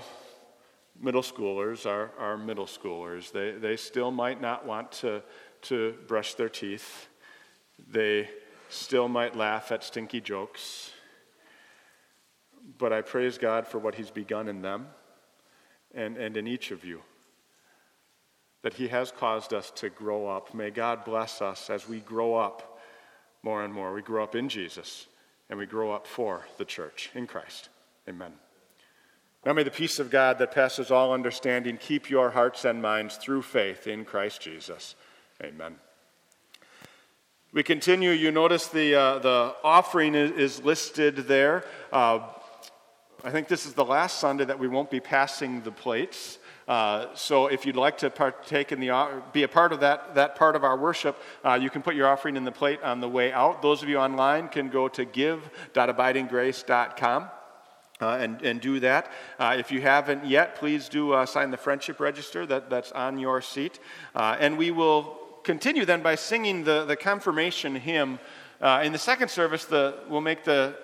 middle 1.02 1.24
schoolers 1.24 1.88
are, 1.88 2.12
are 2.20 2.38
middle 2.38 2.68
schoolers. 2.68 3.32
They, 3.32 3.54
they 3.54 3.76
still 3.76 4.12
might 4.12 4.40
not 4.40 4.68
want 4.68 4.92
to, 4.92 5.24
to 5.64 5.96
brush 6.08 6.36
their 6.36 6.50
teeth, 6.50 7.08
they 7.92 8.30
still 8.70 9.08
might 9.08 9.36
laugh 9.36 9.72
at 9.72 9.84
stinky 9.84 10.22
jokes. 10.22 10.92
But 12.78 12.94
I 12.94 13.02
praise 13.02 13.40
God 13.40 13.66
for 13.66 13.80
what 13.80 13.96
He's 13.96 14.12
begun 14.12 14.48
in 14.48 14.62
them 14.62 14.90
and, 15.94 16.18
and 16.18 16.38
in 16.38 16.48
each 16.48 16.72
of 16.72 16.84
you. 16.84 17.02
That 18.62 18.74
He 18.74 18.90
has 18.90 19.12
caused 19.12 19.54
us 19.54 19.72
to 19.76 19.90
grow 19.90 20.28
up. 20.28 20.54
May 20.54 20.70
God 20.70 21.06
bless 21.06 21.42
us 21.42 21.70
as 21.70 21.88
we 21.88 22.00
grow 22.00 22.36
up 22.36 22.80
more 23.44 23.64
and 23.64 23.74
more. 23.74 23.94
We 23.94 24.02
grow 24.02 24.24
up 24.24 24.36
in 24.36 24.50
Jesus 24.50 25.08
and 25.50 25.58
we 25.58 25.66
grow 25.66 25.92
up 25.92 26.06
for 26.06 26.46
the 26.58 26.66
church 26.66 27.10
in 27.16 27.26
Christ. 27.26 27.70
Amen. 28.08 28.34
Now 29.46 29.54
may 29.54 29.64
the 29.64 29.72
peace 29.72 30.00
of 30.00 30.10
God 30.10 30.38
that 30.40 30.52
passes 30.54 30.92
all 30.92 31.14
understanding 31.14 31.78
keep 31.78 32.10
your 32.10 32.32
hearts 32.32 32.66
and 32.66 32.82
minds 32.82 33.16
through 33.16 33.44
faith 33.44 33.88
in 33.88 34.04
Christ 34.04 34.42
Jesus. 34.42 34.96
Amen. 35.42 35.76
We 37.52 37.64
continue. 37.64 38.12
You 38.12 38.32
notice 38.32 38.68
the, 38.68 38.94
uh, 38.94 39.20
the 39.20 39.56
offering 39.64 40.14
is, 40.14 40.32
is 40.32 40.64
listed 40.64 41.16
there. 41.28 41.64
Uh, 41.92 42.20
I 43.22 43.32
think 43.32 43.50
this 43.50 43.66
is 43.66 43.74
the 43.74 43.84
last 43.84 44.20
Sunday 44.20 44.46
that 44.46 44.60
we 44.60 44.70
won't 44.70 44.90
be 44.90 45.02
passing 45.02 45.62
the 45.62 45.74
plates. 45.74 46.40
Uh, 46.70 47.08
so 47.16 47.48
if 47.48 47.66
you'd 47.66 47.76
like 47.76 47.98
to 47.98 48.10
partake 48.10 48.72
in 48.72 48.80
the 48.80 49.22
be 49.34 49.44
a 49.44 49.48
part 49.48 49.74
of 49.74 49.82
that 49.82 50.16
that 50.16 50.36
part 50.36 50.56
of 50.56 50.64
our 50.64 50.78
worship, 50.78 51.22
uh, 51.44 51.60
you 51.62 51.70
can 51.70 51.82
put 51.82 51.96
your 51.96 52.08
offering 52.08 52.38
in 52.38 52.46
the 52.46 52.52
plate 52.52 52.82
on 52.82 53.02
the 53.02 53.10
way 53.10 53.34
out. 53.34 53.62
Those 53.62 53.84
of 53.84 53.90
you 53.90 53.98
online 53.98 54.48
can 54.48 54.70
go 54.70 54.88
to 54.88 55.04
give.abidinggrace.com. 55.04 57.30
Uh, 58.02 58.18
and, 58.22 58.42
and 58.44 58.62
do 58.62 58.80
that. 58.80 59.12
Uh, 59.38 59.58
if 59.60 59.74
you 59.74 59.82
haven't 59.82 60.26
yet, 60.26 60.56
please 60.56 60.88
do 60.88 61.12
uh, 61.12 61.26
sign 61.26 61.52
the 61.52 61.58
friendship 61.58 62.00
register 62.00 62.46
that, 62.46 62.70
that's 62.70 62.94
on 62.94 63.20
your 63.20 63.42
seat. 63.42 63.78
Uh, 64.16 64.38
and 64.40 64.58
we 64.58 64.72
will 64.72 65.20
continue 65.44 65.84
then 65.84 66.02
by 66.02 66.16
singing 66.16 66.64
the, 66.64 66.86
the 66.86 66.96
confirmation 66.96 67.76
hymn. 67.76 68.18
Uh, 68.62 68.84
in 68.86 68.94
the 68.94 68.98
second 68.98 69.28
service, 69.28 69.66
the, 69.66 69.96
we'll 70.08 70.22
make 70.22 70.46
the 70.46 70.78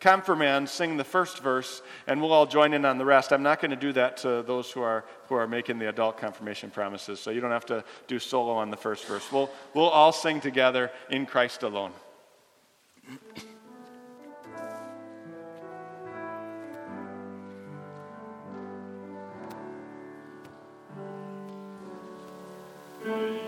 confirmands 0.00 0.72
sing 0.72 0.96
the 0.96 1.04
first 1.04 1.40
verse, 1.42 1.82
and 2.06 2.20
we'll 2.20 2.32
all 2.32 2.46
join 2.46 2.72
in 2.72 2.84
on 2.84 2.98
the 2.98 3.04
rest. 3.04 3.32
I'm 3.32 3.42
not 3.42 3.60
going 3.60 3.70
to 3.70 3.76
do 3.76 3.92
that 3.92 4.16
to 4.18 4.42
those 4.42 4.70
who 4.70 4.82
are, 4.82 5.04
who 5.28 5.34
are 5.34 5.46
making 5.46 5.78
the 5.78 5.88
adult 5.88 6.16
confirmation 6.18 6.70
promises, 6.70 7.20
so 7.20 7.30
you 7.30 7.40
don't 7.40 7.50
have 7.50 7.66
to 7.66 7.84
do 8.08 8.18
solo 8.18 8.54
on 8.54 8.70
the 8.70 8.76
first 8.76 9.04
verse. 9.04 9.30
We'll, 9.30 9.50
we'll 9.74 9.88
all 9.88 10.12
sing 10.12 10.40
together 10.40 10.90
in 11.10 11.26
Christ 11.26 11.62
alone. 11.62 11.92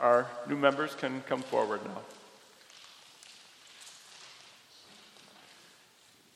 our 0.00 0.26
new 0.48 0.56
members 0.56 0.94
can 0.94 1.22
come 1.28 1.42
forward 1.42 1.80
now. 1.84 2.00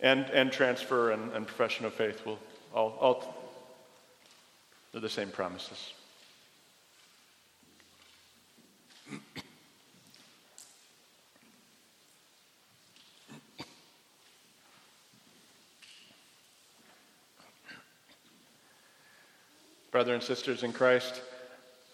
And, 0.00 0.27
and 0.27 0.53
transfer 0.53 1.12
and, 1.12 1.33
and 1.33 1.46
profession 1.46 1.87
of 1.87 1.94
faith 1.94 2.27
will 2.27 2.38
all, 2.74 2.96
all 3.00 3.35
they're 4.92 5.00
the 5.00 5.09
same 5.09 5.31
promises. 5.31 5.92
Brothers 19.90 20.14
and 20.14 20.22
sisters 20.22 20.64
in 20.64 20.72
Christ, 20.72 21.22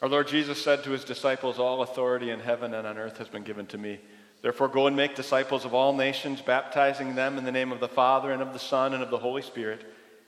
our 0.02 0.08
Lord 0.08 0.28
Jesus 0.28 0.62
said 0.62 0.82
to 0.84 0.90
his 0.90 1.04
disciples, 1.04 1.58
All 1.58 1.82
authority 1.82 2.30
in 2.30 2.40
heaven 2.40 2.72
and 2.72 2.86
on 2.86 2.96
earth 2.96 3.18
has 3.18 3.28
been 3.28 3.42
given 3.42 3.66
to 3.66 3.78
me. 3.78 4.00
Therefore, 4.42 4.68
go 4.68 4.86
and 4.86 4.96
make 4.96 5.14
disciples 5.14 5.66
of 5.66 5.74
all 5.74 5.94
nations, 5.94 6.40
baptizing 6.40 7.14
them 7.14 7.36
in 7.36 7.44
the 7.44 7.52
name 7.52 7.72
of 7.72 7.80
the 7.80 7.88
Father, 7.88 8.32
and 8.32 8.40
of 8.40 8.54
the 8.54 8.58
Son, 8.58 8.94
and 8.94 9.02
of 9.02 9.10
the 9.10 9.18
Holy 9.18 9.42
Spirit, 9.42 9.84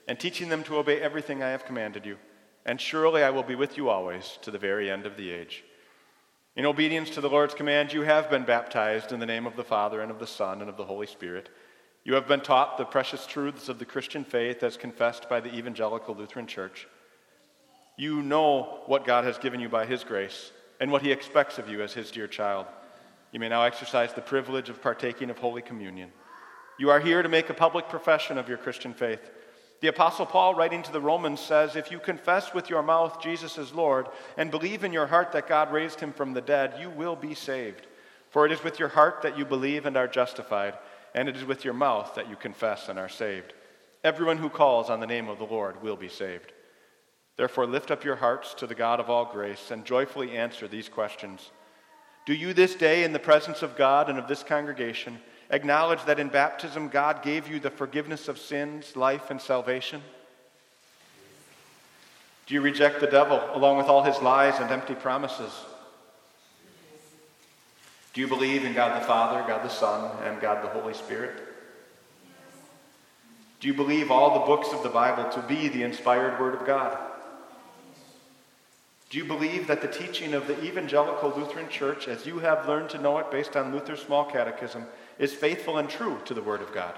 and 0.07 0.19
teaching 0.19 0.49
them 0.49 0.63
to 0.63 0.77
obey 0.77 1.01
everything 1.01 1.41
I 1.41 1.49
have 1.49 1.65
commanded 1.65 2.05
you. 2.05 2.17
And 2.65 2.79
surely 2.79 3.23
I 3.23 3.31
will 3.31 3.43
be 3.43 3.55
with 3.55 3.75
you 3.75 3.89
always 3.89 4.37
to 4.43 4.51
the 4.51 4.59
very 4.59 4.91
end 4.91 5.07
of 5.07 5.17
the 5.17 5.31
age. 5.31 5.63
In 6.55 6.67
obedience 6.67 7.09
to 7.11 7.21
the 7.21 7.29
Lord's 7.29 7.55
command, 7.55 7.91
you 7.91 8.03
have 8.03 8.29
been 8.29 8.43
baptized 8.43 9.11
in 9.11 9.19
the 9.19 9.25
name 9.25 9.47
of 9.47 9.55
the 9.55 9.63
Father, 9.63 10.01
and 10.01 10.11
of 10.11 10.19
the 10.19 10.27
Son, 10.27 10.61
and 10.61 10.69
of 10.69 10.77
the 10.77 10.85
Holy 10.85 11.07
Spirit. 11.07 11.49
You 12.03 12.13
have 12.13 12.27
been 12.27 12.41
taught 12.41 12.77
the 12.77 12.85
precious 12.85 13.25
truths 13.25 13.69
of 13.69 13.79
the 13.79 13.85
Christian 13.85 14.23
faith 14.23 14.61
as 14.61 14.77
confessed 14.77 15.27
by 15.27 15.39
the 15.39 15.53
Evangelical 15.55 16.13
Lutheran 16.13 16.45
Church. 16.45 16.87
You 17.97 18.21
know 18.21 18.81
what 18.87 19.05
God 19.05 19.23
has 19.25 19.37
given 19.37 19.59
you 19.59 19.69
by 19.69 19.85
His 19.85 20.03
grace 20.03 20.51
and 20.79 20.91
what 20.91 21.01
He 21.01 21.11
expects 21.11 21.57
of 21.57 21.69
you 21.69 21.81
as 21.81 21.93
His 21.93 22.11
dear 22.11 22.27
child. 22.27 22.65
You 23.31 23.39
may 23.39 23.49
now 23.49 23.63
exercise 23.63 24.13
the 24.13 24.21
privilege 24.21 24.69
of 24.69 24.81
partaking 24.81 25.29
of 25.29 25.37
Holy 25.37 25.61
Communion. 25.61 26.11
You 26.79 26.89
are 26.89 26.99
here 26.99 27.21
to 27.21 27.29
make 27.29 27.49
a 27.49 27.53
public 27.53 27.89
profession 27.89 28.37
of 28.37 28.49
your 28.49 28.57
Christian 28.57 28.93
faith. 28.93 29.31
The 29.81 29.89
Apostle 29.89 30.25
Paul, 30.25 30.55
writing 30.55 30.81
to 30.83 30.91
the 30.91 31.01
Romans, 31.01 31.39
says, 31.39 31.75
If 31.75 31.91
you 31.91 31.99
confess 31.99 32.53
with 32.53 32.69
your 32.69 32.81
mouth 32.81 33.21
Jesus 33.21 33.57
is 33.57 33.73
Lord 33.73 34.07
and 34.37 34.49
believe 34.49 34.83
in 34.83 34.93
your 34.93 35.07
heart 35.07 35.33
that 35.33 35.47
God 35.47 35.71
raised 35.71 35.99
him 35.99 36.13
from 36.13 36.33
the 36.33 36.41
dead, 36.41 36.75
you 36.79 36.89
will 36.89 37.15
be 37.15 37.35
saved. 37.35 37.85
For 38.29 38.45
it 38.45 38.51
is 38.51 38.63
with 38.63 38.79
your 38.79 38.89
heart 38.89 39.21
that 39.21 39.37
you 39.37 39.45
believe 39.45 39.85
and 39.85 39.97
are 39.97 40.07
justified, 40.07 40.75
and 41.13 41.29
it 41.29 41.35
is 41.35 41.45
with 41.45 41.65
your 41.65 41.73
mouth 41.73 42.15
that 42.15 42.29
you 42.29 42.35
confess 42.35 42.89
and 42.89 42.97
are 42.97 43.09
saved. 43.09 43.53
Everyone 44.03 44.37
who 44.37 44.49
calls 44.49 44.89
on 44.89 44.99
the 44.99 45.07
name 45.07 45.27
of 45.27 45.37
the 45.37 45.45
Lord 45.45 45.83
will 45.83 45.97
be 45.97 46.09
saved. 46.09 46.53
Therefore, 47.35 47.65
lift 47.65 47.89
up 47.89 48.03
your 48.03 48.17
hearts 48.17 48.53
to 48.55 48.67
the 48.67 48.75
God 48.75 48.99
of 48.99 49.09
all 49.09 49.25
grace 49.25 49.71
and 49.71 49.85
joyfully 49.85 50.37
answer 50.37 50.67
these 50.67 50.87
questions. 50.87 51.49
Do 52.25 52.33
you 52.33 52.53
this 52.53 52.75
day, 52.75 53.03
in 53.03 53.11
the 53.11 53.19
presence 53.19 53.63
of 53.63 53.75
God 53.75 54.09
and 54.09 54.19
of 54.19 54.27
this 54.27 54.43
congregation, 54.43 55.19
acknowledge 55.49 56.03
that 56.05 56.19
in 56.19 56.29
baptism 56.29 56.89
God 56.89 57.23
gave 57.23 57.47
you 57.47 57.59
the 57.59 57.69
forgiveness 57.69 58.27
of 58.27 58.37
sins, 58.37 58.95
life, 58.95 59.29
and 59.29 59.41
salvation? 59.41 60.01
Do 62.45 62.53
you 62.53 62.61
reject 62.61 62.99
the 62.99 63.07
devil 63.07 63.41
along 63.53 63.77
with 63.77 63.87
all 63.87 64.03
his 64.03 64.21
lies 64.21 64.59
and 64.59 64.69
empty 64.69 64.95
promises? 64.95 65.51
Do 68.13 68.21
you 68.21 68.27
believe 68.27 68.63
in 68.63 68.73
God 68.73 69.01
the 69.01 69.05
Father, 69.05 69.43
God 69.47 69.63
the 69.63 69.69
Son, 69.69 70.11
and 70.23 70.39
God 70.39 70.63
the 70.63 70.69
Holy 70.69 70.93
Spirit? 70.93 71.41
Do 73.59 73.67
you 73.67 73.73
believe 73.73 74.11
all 74.11 74.39
the 74.39 74.45
books 74.45 74.71
of 74.71 74.83
the 74.83 74.89
Bible 74.89 75.29
to 75.31 75.41
be 75.41 75.67
the 75.67 75.83
inspired 75.83 76.39
Word 76.39 76.53
of 76.53 76.67
God? 76.67 76.97
Do 79.13 79.19
you 79.19 79.25
believe 79.25 79.67
that 79.67 79.79
the 79.79 79.87
teaching 79.87 80.33
of 80.33 80.47
the 80.47 80.59
evangelical 80.63 81.31
Lutheran 81.37 81.69
Church, 81.69 82.07
as 82.07 82.25
you 82.25 82.39
have 82.39 82.67
learned 82.67 82.89
to 82.89 82.97
know 82.97 83.19
it 83.19 83.29
based 83.29 83.55
on 83.55 83.71
Luther's 83.71 84.01
small 84.01 84.25
catechism, 84.25 84.87
is 85.19 85.31
faithful 85.31 85.77
and 85.77 85.87
true 85.87 86.19
to 86.25 86.33
the 86.33 86.41
Word 86.41 86.63
of 86.63 86.73
God? 86.73 86.95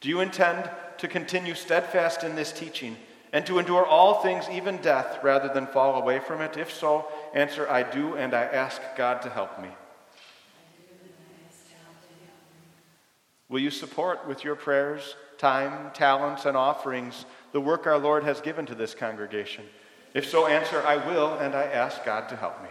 Do 0.00 0.08
you 0.08 0.18
intend 0.18 0.68
to 0.98 1.06
continue 1.06 1.54
steadfast 1.54 2.24
in 2.24 2.34
this 2.34 2.50
teaching 2.50 2.96
and 3.32 3.46
to 3.46 3.60
endure 3.60 3.86
all 3.86 4.22
things, 4.22 4.48
even 4.50 4.78
death, 4.78 5.20
rather 5.22 5.54
than 5.54 5.68
fall 5.68 6.02
away 6.02 6.18
from 6.18 6.40
it? 6.40 6.56
If 6.56 6.72
so, 6.72 7.06
answer, 7.32 7.70
I 7.70 7.84
do, 7.84 8.16
and 8.16 8.34
I 8.34 8.42
ask 8.42 8.82
God 8.96 9.22
to 9.22 9.30
help 9.30 9.62
me. 9.62 9.68
Will 13.48 13.60
you 13.60 13.70
support 13.70 14.26
with 14.26 14.42
your 14.42 14.56
prayers, 14.56 15.14
time, 15.38 15.92
talents, 15.92 16.44
and 16.44 16.56
offerings 16.56 17.24
the 17.52 17.60
work 17.60 17.86
our 17.86 17.98
Lord 17.98 18.24
has 18.24 18.40
given 18.40 18.66
to 18.66 18.74
this 18.74 18.96
congregation? 18.96 19.62
If 20.14 20.28
so, 20.28 20.46
answer, 20.46 20.80
I 20.86 20.96
will, 20.96 21.34
and 21.34 21.56
I 21.56 21.64
ask 21.64 22.04
God 22.04 22.28
to 22.28 22.36
help 22.36 22.62
me. 22.62 22.68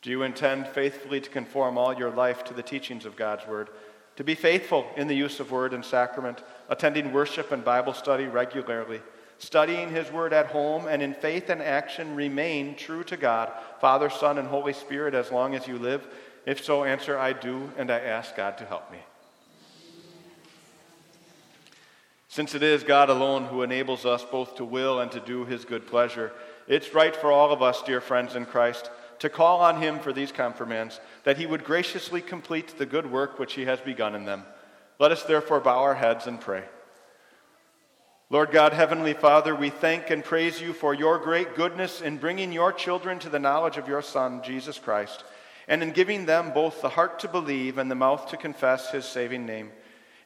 Do 0.00 0.10
you 0.10 0.22
intend 0.22 0.68
faithfully 0.68 1.20
to 1.20 1.30
conform 1.30 1.76
all 1.76 1.92
your 1.94 2.10
life 2.10 2.44
to 2.44 2.54
the 2.54 2.62
teachings 2.62 3.04
of 3.04 3.16
God's 3.16 3.46
Word? 3.46 3.68
To 4.16 4.24
be 4.24 4.34
faithful 4.34 4.86
in 4.96 5.08
the 5.08 5.16
use 5.16 5.40
of 5.40 5.50
Word 5.50 5.74
and 5.74 5.84
sacrament, 5.84 6.42
attending 6.68 7.12
worship 7.12 7.50
and 7.50 7.64
Bible 7.64 7.94
study 7.94 8.26
regularly, 8.26 9.00
studying 9.38 9.90
His 9.90 10.10
Word 10.12 10.32
at 10.32 10.46
home, 10.46 10.86
and 10.86 11.02
in 11.02 11.14
faith 11.14 11.50
and 11.50 11.62
action 11.62 12.14
remain 12.14 12.76
true 12.76 13.02
to 13.04 13.16
God, 13.16 13.52
Father, 13.80 14.10
Son, 14.10 14.38
and 14.38 14.48
Holy 14.48 14.72
Spirit 14.72 15.14
as 15.14 15.32
long 15.32 15.54
as 15.54 15.66
you 15.66 15.78
live? 15.78 16.06
If 16.46 16.64
so, 16.64 16.84
answer, 16.84 17.18
I 17.18 17.32
do, 17.32 17.70
and 17.76 17.90
I 17.90 18.00
ask 18.00 18.36
God 18.36 18.58
to 18.58 18.64
help 18.64 18.90
me. 18.92 18.98
Since 22.32 22.54
it 22.54 22.62
is 22.62 22.82
God 22.82 23.10
alone 23.10 23.44
who 23.44 23.60
enables 23.60 24.06
us 24.06 24.24
both 24.24 24.56
to 24.56 24.64
will 24.64 25.00
and 25.00 25.12
to 25.12 25.20
do 25.20 25.44
his 25.44 25.66
good 25.66 25.86
pleasure, 25.86 26.32
it's 26.66 26.94
right 26.94 27.14
for 27.14 27.30
all 27.30 27.52
of 27.52 27.60
us, 27.60 27.82
dear 27.82 28.00
friends 28.00 28.34
in 28.34 28.46
Christ, 28.46 28.90
to 29.18 29.28
call 29.28 29.60
on 29.60 29.82
him 29.82 29.98
for 29.98 30.14
these 30.14 30.32
confirmands, 30.32 30.98
that 31.24 31.36
he 31.36 31.44
would 31.44 31.62
graciously 31.62 32.22
complete 32.22 32.78
the 32.78 32.86
good 32.86 33.12
work 33.12 33.38
which 33.38 33.52
he 33.52 33.66
has 33.66 33.80
begun 33.80 34.14
in 34.14 34.24
them. 34.24 34.44
Let 34.98 35.12
us 35.12 35.24
therefore 35.24 35.60
bow 35.60 35.80
our 35.80 35.94
heads 35.94 36.26
and 36.26 36.40
pray. 36.40 36.64
Lord 38.30 38.50
God, 38.50 38.72
Heavenly 38.72 39.12
Father, 39.12 39.54
we 39.54 39.68
thank 39.68 40.08
and 40.08 40.24
praise 40.24 40.58
you 40.58 40.72
for 40.72 40.94
your 40.94 41.18
great 41.18 41.54
goodness 41.54 42.00
in 42.00 42.16
bringing 42.16 42.50
your 42.50 42.72
children 42.72 43.18
to 43.18 43.28
the 43.28 43.38
knowledge 43.38 43.76
of 43.76 43.88
your 43.88 44.00
Son, 44.00 44.40
Jesus 44.42 44.78
Christ, 44.78 45.22
and 45.68 45.82
in 45.82 45.90
giving 45.90 46.24
them 46.24 46.54
both 46.54 46.80
the 46.80 46.88
heart 46.88 47.18
to 47.18 47.28
believe 47.28 47.76
and 47.76 47.90
the 47.90 47.94
mouth 47.94 48.30
to 48.30 48.38
confess 48.38 48.90
his 48.90 49.04
saving 49.04 49.44
name. 49.44 49.70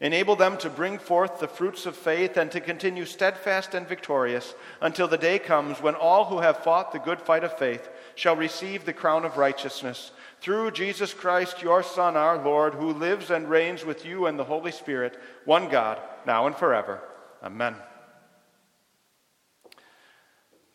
Enable 0.01 0.37
them 0.37 0.59
to 0.59 0.69
bring 0.69 0.99
forth 0.99 1.41
the 1.41 1.49
fruits 1.49 1.87
of 1.87 1.97
faith 1.97 2.37
and 2.37 2.51
to 2.53 2.61
continue 2.61 3.07
steadfast 3.07 3.75
and 3.75 3.89
victorious 3.89 4.55
until 4.83 5.09
the 5.09 5.17
day 5.17 5.39
comes 5.39 5.81
when 5.81 5.95
all 5.95 6.27
who 6.27 6.41
have 6.41 6.59
fought 6.59 6.93
the 6.93 6.99
good 6.99 7.21
fight 7.21 7.45
of 7.45 7.57
faith 7.57 7.89
shall 8.15 8.37
receive 8.37 8.85
the 8.85 8.93
crown 8.93 9.25
of 9.25 9.39
righteousness. 9.39 10.11
Through 10.43 10.73
Jesus 10.73 11.15
Christ, 11.15 11.63
your 11.63 11.83
Son, 11.83 12.15
our 12.15 12.37
Lord, 12.37 12.75
who 12.75 12.93
lives 12.93 13.31
and 13.31 13.49
reigns 13.49 13.87
with 13.87 14.05
you 14.05 14.27
and 14.27 14.39
the 14.39 14.45
Holy 14.45 14.71
Spirit, 14.71 15.19
one 15.47 15.71
God, 15.71 15.99
now 16.27 16.47
and 16.47 16.55
forever. 16.55 17.01
Amen. 17.43 17.75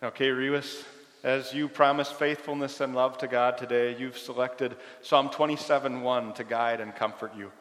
Okay, 0.01 0.29
Rewis, 0.29 0.83
as 1.23 1.53
you 1.53 1.67
promise 1.67 2.11
faithfulness 2.11 2.81
and 2.81 2.95
love 2.95 3.19
to 3.19 3.27
God 3.27 3.59
today, 3.59 3.95
you've 3.95 4.17
selected 4.17 4.75
Psalm 5.03 5.29
27 5.29 6.01
1 6.01 6.33
to 6.33 6.43
guide 6.43 6.81
and 6.81 6.95
comfort 6.95 7.33
you. 7.37 7.51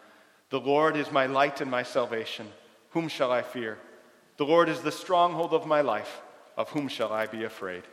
The 0.51 0.61
Lord 0.61 0.97
is 0.97 1.11
my 1.13 1.27
light 1.27 1.61
and 1.61 1.71
my 1.71 1.85
salvation. 1.85 2.49
Whom 2.91 3.09
shall 3.09 3.31
I 3.31 3.43
fear? 3.43 3.79
The 4.37 4.45
Lord 4.45 4.69
is 4.69 4.81
the 4.81 4.93
stronghold 4.93 5.55
of 5.55 5.67
my 5.67 5.81
life. 5.81 6.21
Of 6.57 6.69
whom 6.71 6.89
shall 6.89 7.13
I 7.13 7.27
be 7.27 7.45
afraid? 7.45 7.85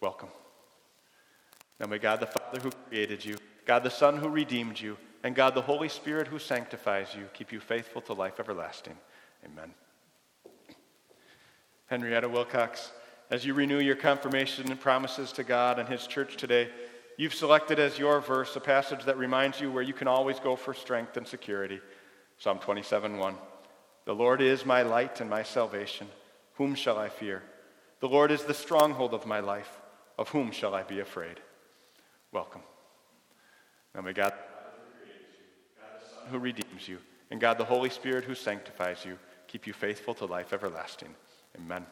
Welcome. 0.00 0.30
Now 1.78 1.86
may 1.86 1.98
God 1.98 2.20
the 2.20 2.26
Father 2.26 2.60
who 2.60 2.70
created 2.88 3.24
you, 3.24 3.36
God 3.66 3.82
the 3.82 3.90
Son 3.90 4.16
who 4.16 4.28
redeemed 4.28 4.80
you, 4.80 4.96
and 5.22 5.34
God 5.34 5.54
the 5.54 5.62
Holy 5.62 5.88
Spirit 5.88 6.26
who 6.26 6.38
sanctifies 6.38 7.14
you 7.14 7.26
keep 7.34 7.52
you 7.52 7.60
faithful 7.60 8.00
to 8.02 8.12
life 8.12 8.40
everlasting. 8.40 8.96
Amen. 9.44 9.72
Henrietta 11.86 12.28
Wilcox, 12.28 12.92
as 13.30 13.44
you 13.44 13.54
renew 13.54 13.80
your 13.80 13.96
confirmation 13.96 14.70
and 14.70 14.80
promises 14.80 15.32
to 15.32 15.44
God 15.44 15.78
and 15.78 15.88
His 15.88 16.06
church 16.06 16.36
today, 16.36 16.70
You've 17.16 17.34
selected 17.34 17.78
as 17.78 17.98
your 17.98 18.20
verse 18.20 18.56
a 18.56 18.60
passage 18.60 19.04
that 19.04 19.16
reminds 19.18 19.60
you 19.60 19.70
where 19.70 19.82
you 19.82 19.92
can 19.92 20.08
always 20.08 20.40
go 20.40 20.56
for 20.56 20.74
strength 20.74 21.16
and 21.16 21.26
security. 21.26 21.80
Psalm 22.38 22.58
27 22.58 23.18
1. 23.18 23.36
The 24.04 24.14
Lord 24.14 24.42
is 24.42 24.66
my 24.66 24.82
light 24.82 25.20
and 25.20 25.30
my 25.30 25.42
salvation. 25.42 26.08
Whom 26.54 26.74
shall 26.74 26.98
I 26.98 27.08
fear? 27.08 27.42
The 28.00 28.08
Lord 28.08 28.30
is 28.30 28.44
the 28.44 28.54
stronghold 28.54 29.14
of 29.14 29.26
my 29.26 29.40
life. 29.40 29.80
Of 30.18 30.28
whom 30.28 30.50
shall 30.50 30.74
I 30.74 30.82
be 30.82 31.00
afraid? 31.00 31.40
Welcome. 32.32 32.62
Now 33.94 34.00
may 34.02 34.12
God, 34.12 34.32
who 36.30 36.38
redeems 36.38 36.88
you, 36.88 36.98
and 37.30 37.40
God 37.40 37.58
the 37.58 37.64
Holy 37.64 37.90
Spirit 37.90 38.24
who 38.24 38.34
sanctifies 38.34 39.04
you, 39.04 39.18
keep 39.46 39.66
you 39.66 39.72
faithful 39.72 40.14
to 40.14 40.26
life 40.26 40.52
everlasting. 40.52 41.14
Amen. 41.56 41.86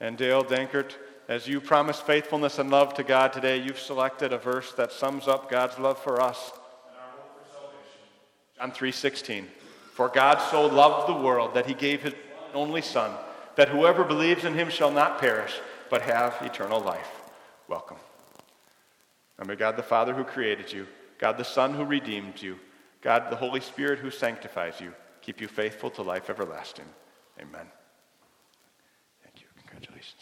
And 0.00 0.16
Dale 0.16 0.44
Dankert, 0.44 0.96
as 1.28 1.48
you 1.48 1.60
promise 1.60 2.00
faithfulness 2.00 2.58
and 2.58 2.70
love 2.70 2.94
to 2.94 3.02
God 3.02 3.32
today, 3.32 3.56
you've 3.56 3.80
selected 3.80 4.32
a 4.32 4.38
verse 4.38 4.72
that 4.72 4.92
sums 4.92 5.26
up 5.26 5.50
God's 5.50 5.78
love 5.78 5.98
for 5.98 6.20
us. 6.20 6.52
John 8.58 8.72
3:16. 8.72 9.50
For 9.92 10.08
God 10.08 10.38
so 10.50 10.66
loved 10.66 11.08
the 11.08 11.20
world 11.20 11.54
that 11.54 11.66
he 11.66 11.74
gave 11.74 12.02
his 12.02 12.14
only 12.54 12.82
son, 12.82 13.16
that 13.56 13.70
whoever 13.70 14.04
believes 14.04 14.44
in 14.44 14.54
him 14.54 14.70
shall 14.70 14.90
not 14.90 15.18
perish, 15.18 15.60
but 15.90 16.02
have 16.02 16.40
eternal 16.42 16.80
life. 16.80 17.22
Welcome. 17.68 17.98
May 19.44 19.56
God 19.56 19.76
the 19.76 19.82
Father 19.82 20.14
who 20.14 20.24
created 20.24 20.72
you, 20.72 20.86
God 21.18 21.38
the 21.38 21.44
Son 21.44 21.74
who 21.74 21.84
redeemed 21.84 22.40
you, 22.40 22.58
God 23.02 23.30
the 23.30 23.36
Holy 23.36 23.60
Spirit 23.60 23.98
who 23.98 24.10
sanctifies 24.10 24.80
you, 24.80 24.94
keep 25.20 25.40
you 25.40 25.48
faithful 25.48 25.90
to 25.90 26.02
life 26.02 26.30
everlasting. 26.30 26.86
Amen. 27.38 27.70
Thank 29.22 29.40
you. 29.42 29.46
Congratulations, 29.58 30.15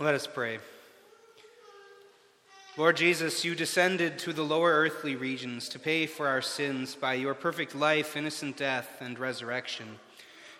Let 0.00 0.14
us 0.14 0.28
pray. 0.28 0.60
Lord 2.76 2.96
Jesus, 2.96 3.44
you 3.44 3.56
descended 3.56 4.16
to 4.20 4.32
the 4.32 4.44
lower 4.44 4.70
earthly 4.70 5.16
regions 5.16 5.68
to 5.70 5.80
pay 5.80 6.06
for 6.06 6.28
our 6.28 6.40
sins 6.40 6.94
by 6.94 7.14
your 7.14 7.34
perfect 7.34 7.74
life, 7.74 8.16
innocent 8.16 8.56
death, 8.56 8.98
and 9.00 9.18
resurrection. 9.18 9.98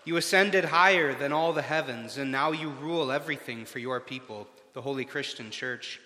You 0.04 0.16
ascended 0.16 0.64
higher 0.64 1.14
than 1.14 1.32
all 1.32 1.52
the 1.52 1.62
heavens, 1.62 2.18
and 2.18 2.32
now 2.32 2.50
you 2.50 2.70
rule 2.70 3.12
everything 3.12 3.64
for 3.64 3.78
your 3.78 4.00
people, 4.00 4.48
the 4.72 4.82
Holy 4.82 5.04
Christian 5.04 5.52
Church. 5.52 6.00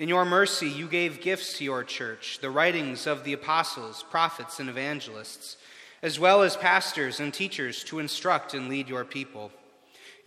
In 0.00 0.08
your 0.08 0.24
mercy, 0.24 0.68
you 0.68 0.88
gave 0.88 1.20
gifts 1.20 1.58
to 1.58 1.64
your 1.64 1.84
church, 1.84 2.40
the 2.40 2.50
writings 2.50 3.06
of 3.06 3.22
the 3.22 3.34
apostles, 3.34 4.04
prophets, 4.10 4.58
and 4.58 4.68
evangelists, 4.68 5.58
as 6.02 6.18
well 6.18 6.42
as 6.42 6.56
pastors 6.56 7.20
and 7.20 7.32
teachers 7.32 7.84
to 7.84 8.00
instruct 8.00 8.52
and 8.52 8.68
lead 8.68 8.88
your 8.88 9.04
people. 9.04 9.52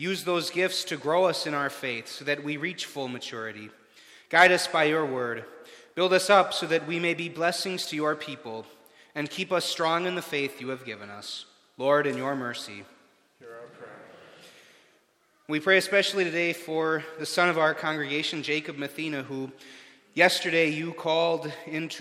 Use 0.02 0.24
those 0.24 0.50
gifts 0.50 0.84
to 0.86 0.98
grow 0.98 1.26
us 1.26 1.46
in 1.46 1.54
our 1.54 1.70
faith 1.70 2.08
so 2.08 2.26
that 2.26 2.44
we 2.44 2.58
reach 2.58 2.88
full 2.88 3.08
maturity. 3.08 3.70
Guide 4.30 4.52
us 4.52 4.66
by 4.66 4.86
your 4.86 5.06
word. 5.06 5.46
Build 5.94 6.12
us 6.12 6.28
up 6.28 6.56
so 6.56 6.66
that 6.66 6.88
we 6.88 6.98
may 6.98 7.14
be 7.14 7.30
blessings 7.30 7.86
to 7.86 7.96
your 7.96 8.16
people, 8.16 8.66
and 9.14 9.30
keep 9.30 9.52
us 9.52 9.64
strong 9.64 10.08
in 10.08 10.16
the 10.16 10.22
faith 10.24 10.60
you 10.60 10.70
have 10.70 10.86
given 10.86 11.12
us. 11.12 11.46
Lord, 11.78 12.08
in 12.08 12.18
your 12.18 12.36
mercy. 12.36 12.84
We 15.48 15.60
pray 15.60 15.78
especially 15.78 16.24
today 16.24 16.54
for 16.54 17.04
the 17.20 17.26
son 17.28 17.48
of 17.48 17.60
our 17.60 17.76
congregation, 17.76 18.42
Jacob 18.42 18.78
Mathena, 18.78 19.22
who 19.22 19.52
yesterday 20.16 20.70
you 20.70 20.94
called 20.94 21.54
into 21.68 22.00